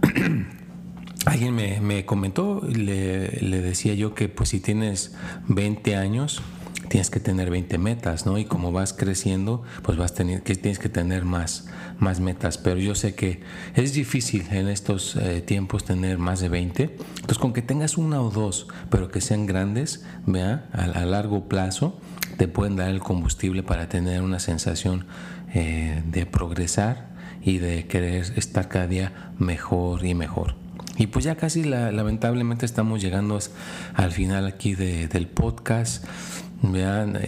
Alguien 1.25 1.55
me, 1.55 2.05
comentó, 2.05 2.61
le, 2.67 3.29
decía 3.61 3.95
yo 3.95 4.13
que 4.13 4.29
pues 4.29 4.49
si 4.49 4.59
tienes 4.59 5.15
20 5.47 5.95
años, 5.95 6.41
tienes 6.85 7.09
que 7.09 7.19
tener 7.19 7.49
20 7.49 7.77
metas, 7.77 8.25
¿no? 8.25 8.37
Y 8.37 8.45
como 8.45 8.71
vas 8.71 8.93
creciendo, 8.93 9.63
pues 9.81 9.97
vas 9.97 10.13
tener, 10.13 10.43
que 10.43 10.55
tienes 10.55 10.79
que 10.79 10.89
tener 10.89 11.25
más, 11.25 11.67
más 11.99 12.19
metas. 12.19 12.57
Pero 12.57 12.79
yo 12.79 12.95
sé 12.95 13.15
que 13.15 13.41
es 13.75 13.93
difícil 13.93 14.45
en 14.51 14.67
estos 14.67 15.15
eh, 15.15 15.41
tiempos 15.41 15.83
tener 15.83 16.17
más 16.17 16.39
de 16.39 16.49
20. 16.49 16.83
Entonces, 16.83 17.37
con 17.37 17.53
que 17.53 17.61
tengas 17.61 17.97
una 17.97 18.21
o 18.21 18.29
dos, 18.29 18.67
pero 18.89 19.09
que 19.09 19.21
sean 19.21 19.45
grandes, 19.45 20.05
vea, 20.25 20.69
a 20.73 20.87
largo 20.87 21.47
plazo, 21.47 21.99
te 22.37 22.47
pueden 22.47 22.75
dar 22.75 22.89
el 22.89 22.99
combustible 22.99 23.63
para 23.63 23.89
tener 23.89 24.21
una 24.21 24.39
sensación 24.39 25.05
eh, 25.53 26.03
de 26.05 26.25
progresar 26.25 27.15
y 27.41 27.59
de 27.59 27.87
querer 27.87 28.33
estar 28.35 28.67
cada 28.67 28.87
día 28.87 29.31
mejor 29.37 30.05
y 30.05 30.15
mejor. 30.15 30.55
Y 30.97 31.07
pues 31.07 31.25
ya 31.25 31.35
casi 31.35 31.63
lamentablemente 31.63 32.65
estamos 32.65 33.01
llegando 33.01 33.37
al 33.93 34.11
final 34.11 34.47
aquí 34.47 34.75
del 34.75 35.27
podcast. 35.27 36.05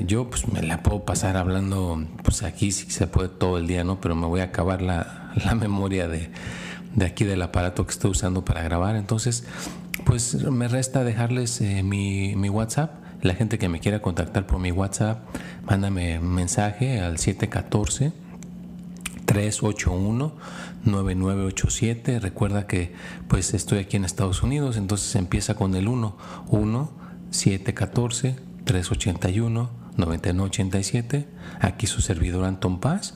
Yo 0.06 0.30
pues 0.30 0.48
me 0.48 0.62
la 0.62 0.84
puedo 0.84 1.06
pasar 1.06 1.38
hablando, 1.38 2.04
pues 2.24 2.44
aquí 2.44 2.72
sí 2.72 2.90
se 2.90 3.08
puede 3.08 3.30
todo 3.30 3.58
el 3.58 3.68
día, 3.68 3.84
¿no? 3.84 4.02
Pero 4.02 4.16
me 4.16 4.28
voy 4.28 4.42
a 4.42 4.46
acabar 4.46 4.82
la, 4.82 5.32
la 5.44 5.56
memoria 5.56 6.08
de, 6.08 6.30
de, 6.96 7.06
aquí 7.06 7.24
del 7.24 7.42
aparato 7.42 7.86
que 7.86 7.92
estoy 7.92 8.12
usando 8.12 8.44
para 8.44 8.64
grabar. 8.64 8.96
Entonces, 8.96 9.46
pues 10.06 10.36
me 10.46 10.68
resta 10.68 11.04
dejarles 11.04 11.62
eh, 11.62 11.84
mi, 11.84 12.36
mi 12.36 12.50
WhatsApp 12.50 12.92
la 13.22 13.34
gente 13.34 13.58
que 13.58 13.68
me 13.68 13.80
quiera 13.80 14.00
contactar 14.02 14.46
por 14.46 14.60
mi 14.60 14.72
WhatsApp, 14.72 15.22
mándame 15.66 16.20
un 16.20 16.36
mensaje 16.36 17.00
al 17.00 17.18
714 17.18 18.12
381-9987. 19.26 22.22
Recuerda 22.22 22.66
que 22.66 22.94
pues 23.28 23.54
estoy 23.54 23.80
aquí 23.80 23.98
en 23.98 24.06
Estados 24.06 24.42
Unidos, 24.42 24.78
entonces 24.78 25.14
empieza 25.16 25.56
con 25.56 25.76
el 25.76 25.90
1, 25.90 26.16
1 26.48 27.08
714 27.30 28.47
381 28.68 29.70
9987. 29.98 31.28
Aquí 31.60 31.88
su 31.88 32.02
servidor 32.02 32.46
Anton 32.46 32.80
Paz. 32.80 33.16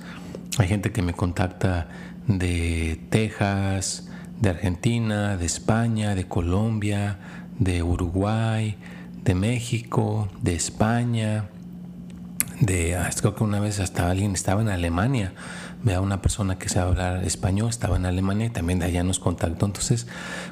Hay 0.57 0.67
gente 0.67 0.91
que 0.91 1.03
me 1.03 1.13
contacta 1.13 1.87
de 2.27 2.99
Texas, 3.09 4.09
de 4.39 4.49
Argentina, 4.49 5.37
de 5.37 5.45
España, 5.45 6.15
de 6.15 6.27
Colombia, 6.27 7.19
de 7.59 7.83
Uruguay, 7.83 8.77
de 9.23 9.35
México, 9.35 10.29
de 10.41 10.55
España, 10.55 11.49
de 12.59 12.95
ah, 12.95 13.09
creo 13.19 13.35
que 13.35 13.43
una 13.43 13.59
vez 13.59 13.79
hasta 13.79 14.09
alguien 14.09 14.33
estaba 14.33 14.61
en 14.61 14.69
Alemania 14.69 15.33
vea 15.83 16.01
una 16.01 16.21
persona 16.21 16.57
que 16.57 16.69
sabe 16.69 16.91
hablar 16.91 17.23
español, 17.23 17.69
estaba 17.69 17.97
en 17.97 18.05
Alemania 18.05 18.47
y 18.47 18.49
también 18.49 18.79
de 18.79 18.85
allá 18.85 19.03
nos 19.03 19.19
contactó. 19.19 19.65
Entonces, 19.65 20.07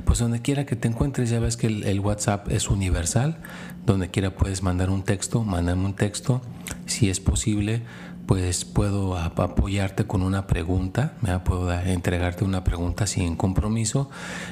pues 0.05 0.19
donde 0.19 0.41
quiera 0.41 0.65
que 0.65 0.75
te 0.75 0.87
encuentres, 0.87 1.29
ya 1.29 1.39
ves 1.39 1.57
que 1.57 1.67
el, 1.67 1.99
WhatsApp 1.99 2.49
es 2.51 2.69
universal, 2.69 3.39
donde 3.85 4.09
quiera 4.09 4.35
puedes 4.35 4.63
mandar 4.63 4.89
un 4.89 5.03
texto, 5.03 5.43
mándame 5.43 5.85
un 5.85 5.93
texto, 5.93 6.41
si 6.85 7.09
es 7.09 7.19
posible, 7.19 7.83
pues 8.25 8.63
puedo 8.63 9.17
apoyarte 9.17 10.05
con 10.05 10.21
una 10.21 10.45
pregunta, 10.45 11.13
puedo 11.43 11.71
entregarte 11.73 12.43
una 12.43 12.63
pregunta 12.63 13.07
sin 13.07 13.35
compromiso, 13.35 14.09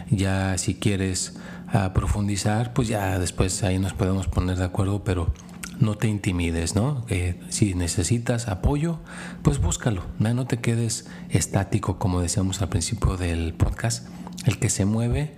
ya 0.09 0.57
si 0.57 0.75
quieres 0.75 1.37
ah, 1.67 1.91
profundizar, 1.93 2.73
pues 2.73 2.87
ya 2.87 3.19
después 3.19 3.63
ahí 3.63 3.77
nos 3.77 3.93
podemos 3.93 4.27
poner 4.27 4.57
de 4.57 4.65
acuerdo, 4.65 5.03
pero 5.03 5.31
no 5.79 5.95
te 5.95 6.07
intimides, 6.07 6.75
¿no? 6.75 7.05
si 7.49 7.73
necesitas 7.73 8.47
apoyo, 8.47 8.99
pues 9.41 9.59
búscalo, 9.59 10.03
¿no? 10.19 10.45
te 10.45 10.57
quedes 10.57 11.07
estático, 11.29 11.99
como 11.99 12.21
decíamos 12.21 12.61
al 12.61 12.69
principio 12.69 13.17
del 13.17 13.53
podcast. 13.53 14.07
El 14.45 14.59
que 14.59 14.69
se 14.69 14.85
mueve 14.85 15.35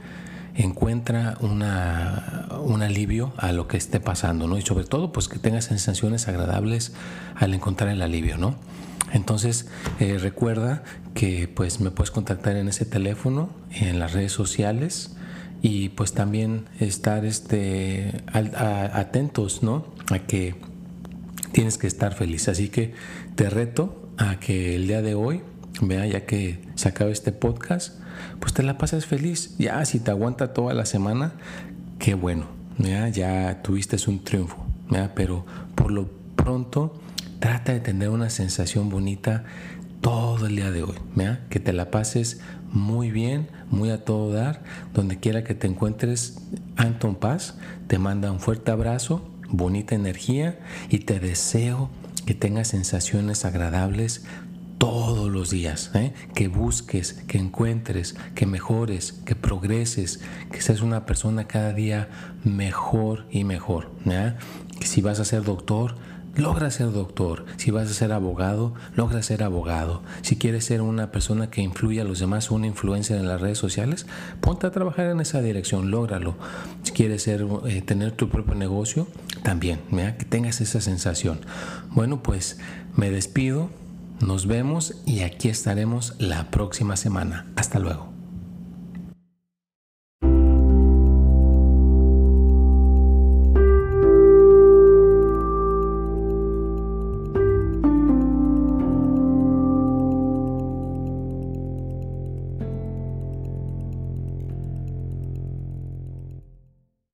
encuentra 0.55 1.37
una, 1.41 2.47
un 2.61 2.81
alivio 2.81 3.33
a 3.37 3.51
lo 3.51 3.67
que 3.67 3.77
esté 3.77 3.99
pasando, 3.99 4.47
¿no? 4.47 4.57
Y 4.57 4.61
sobre 4.61 4.83
todo, 4.83 5.11
pues 5.11 5.27
que 5.27 5.39
tengas 5.39 5.65
sensaciones 5.65 6.27
agradables 6.27 6.93
al 7.35 7.53
encontrar 7.53 7.89
el 7.89 8.01
alivio, 8.01 8.37
¿no? 8.37 8.55
Entonces, 9.11 9.67
eh, 9.99 10.17
recuerda 10.19 10.83
que 11.13 11.47
pues 11.47 11.79
me 11.79 11.91
puedes 11.91 12.11
contactar 12.11 12.55
en 12.55 12.67
ese 12.67 12.85
teléfono, 12.85 13.49
en 13.71 13.99
las 13.99 14.13
redes 14.13 14.31
sociales, 14.31 15.15
y 15.61 15.89
pues 15.89 16.13
también 16.13 16.65
estar 16.79 17.25
este, 17.25 18.23
atentos, 18.33 19.63
¿no? 19.63 19.85
A 20.09 20.19
que 20.19 20.55
tienes 21.51 21.77
que 21.77 21.87
estar 21.87 22.13
feliz. 22.13 22.47
Así 22.47 22.69
que 22.69 22.93
te 23.35 23.49
reto 23.49 24.09
a 24.17 24.39
que 24.39 24.75
el 24.75 24.87
día 24.87 25.01
de 25.01 25.15
hoy, 25.15 25.41
vea, 25.81 26.05
ya 26.05 26.25
que 26.25 26.61
se 26.75 26.89
acaba 26.89 27.11
este 27.11 27.31
podcast, 27.31 27.99
pues 28.39 28.53
te 28.53 28.63
la 28.63 28.77
pases 28.77 29.05
feliz. 29.05 29.55
Ya, 29.57 29.83
si 29.85 29.99
te 29.99 30.11
aguanta 30.11 30.53
toda 30.53 30.73
la 30.73 30.85
semana, 30.85 31.33
qué 31.99 32.13
bueno, 32.13 32.47
¿ya? 32.77 33.09
ya 33.09 33.61
tuviste 33.61 33.97
un 34.07 34.23
triunfo, 34.23 34.65
¿ya? 34.89 35.13
pero 35.15 35.45
por 35.75 35.91
lo 35.91 36.09
pronto 36.35 36.99
trata 37.39 37.73
de 37.73 37.79
tener 37.79 38.09
una 38.09 38.29
sensación 38.29 38.89
bonita 38.89 39.43
todo 40.01 40.47
el 40.47 40.55
día 40.55 40.71
de 40.71 40.83
hoy, 40.83 40.95
¿ya? 41.15 41.41
que 41.49 41.59
te 41.59 41.73
la 41.73 41.91
pases 41.91 42.39
muy 42.71 43.11
bien, 43.11 43.49
muy 43.69 43.89
a 43.89 44.03
todo 44.03 44.31
dar. 44.31 44.63
Donde 44.93 45.19
quiera 45.19 45.43
que 45.43 45.53
te 45.53 45.67
encuentres, 45.67 46.37
Anton 46.75 47.15
Paz 47.15 47.57
te 47.87 47.99
manda 47.99 48.31
un 48.31 48.39
fuerte 48.39 48.71
abrazo, 48.71 49.29
bonita 49.49 49.95
energía 49.95 50.59
y 50.89 50.99
te 50.99 51.19
deseo 51.19 51.89
que 52.25 52.33
tengas 52.33 52.67
sensaciones 52.69 53.45
agradables 53.45 54.23
todos 54.77 55.29
los 55.29 55.49
días, 55.49 55.91
¿eh? 55.93 56.13
que 56.33 56.47
busques, 56.47 57.13
que 57.27 57.37
encuentres, 57.37 58.15
que 58.33 58.45
mejores, 58.45 59.11
que 59.11 59.35
progreses, 59.35 60.21
que 60.51 60.61
seas 60.61 60.81
una 60.81 61.05
persona 61.05 61.47
cada 61.47 61.73
día 61.73 62.07
mejor 62.45 63.27
y 63.29 63.43
mejor. 63.43 63.91
Si 64.81 65.01
vas 65.01 65.19
a 65.19 65.25
ser 65.25 65.43
doctor, 65.43 65.95
logra 66.39 66.71
ser 66.71 66.91
doctor. 66.91 67.45
Si 67.57 67.71
vas 67.71 67.89
a 67.89 67.93
ser 67.93 68.11
abogado, 68.11 68.73
logra 68.95 69.21
ser 69.21 69.43
abogado. 69.43 70.01
Si 70.21 70.37
quieres 70.37 70.65
ser 70.65 70.81
una 70.81 71.11
persona 71.11 71.49
que 71.49 71.61
influye 71.61 72.01
a 72.01 72.03
los 72.03 72.19
demás, 72.19 72.51
una 72.51 72.67
influencia 72.67 73.17
en 73.17 73.27
las 73.27 73.41
redes 73.41 73.57
sociales, 73.57 74.05
ponte 74.41 74.67
a 74.67 74.71
trabajar 74.71 75.07
en 75.07 75.19
esa 75.19 75.41
dirección, 75.41 75.91
lógralo. 75.91 76.35
Si 76.83 76.91
quieres 76.91 77.23
ser, 77.23 77.45
eh, 77.67 77.81
tener 77.81 78.11
tu 78.11 78.29
propio 78.29 78.55
negocio, 78.55 79.07
también, 79.43 79.79
que 80.17 80.25
tengas 80.25 80.61
esa 80.61 80.81
sensación. 80.81 81.39
Bueno, 81.91 82.21
pues 82.23 82.59
me 82.95 83.09
despido, 83.09 83.69
nos 84.19 84.47
vemos 84.47 84.95
y 85.05 85.21
aquí 85.21 85.49
estaremos 85.49 86.15
la 86.19 86.51
próxima 86.51 86.95
semana. 86.95 87.47
Hasta 87.55 87.79
luego. 87.79 88.08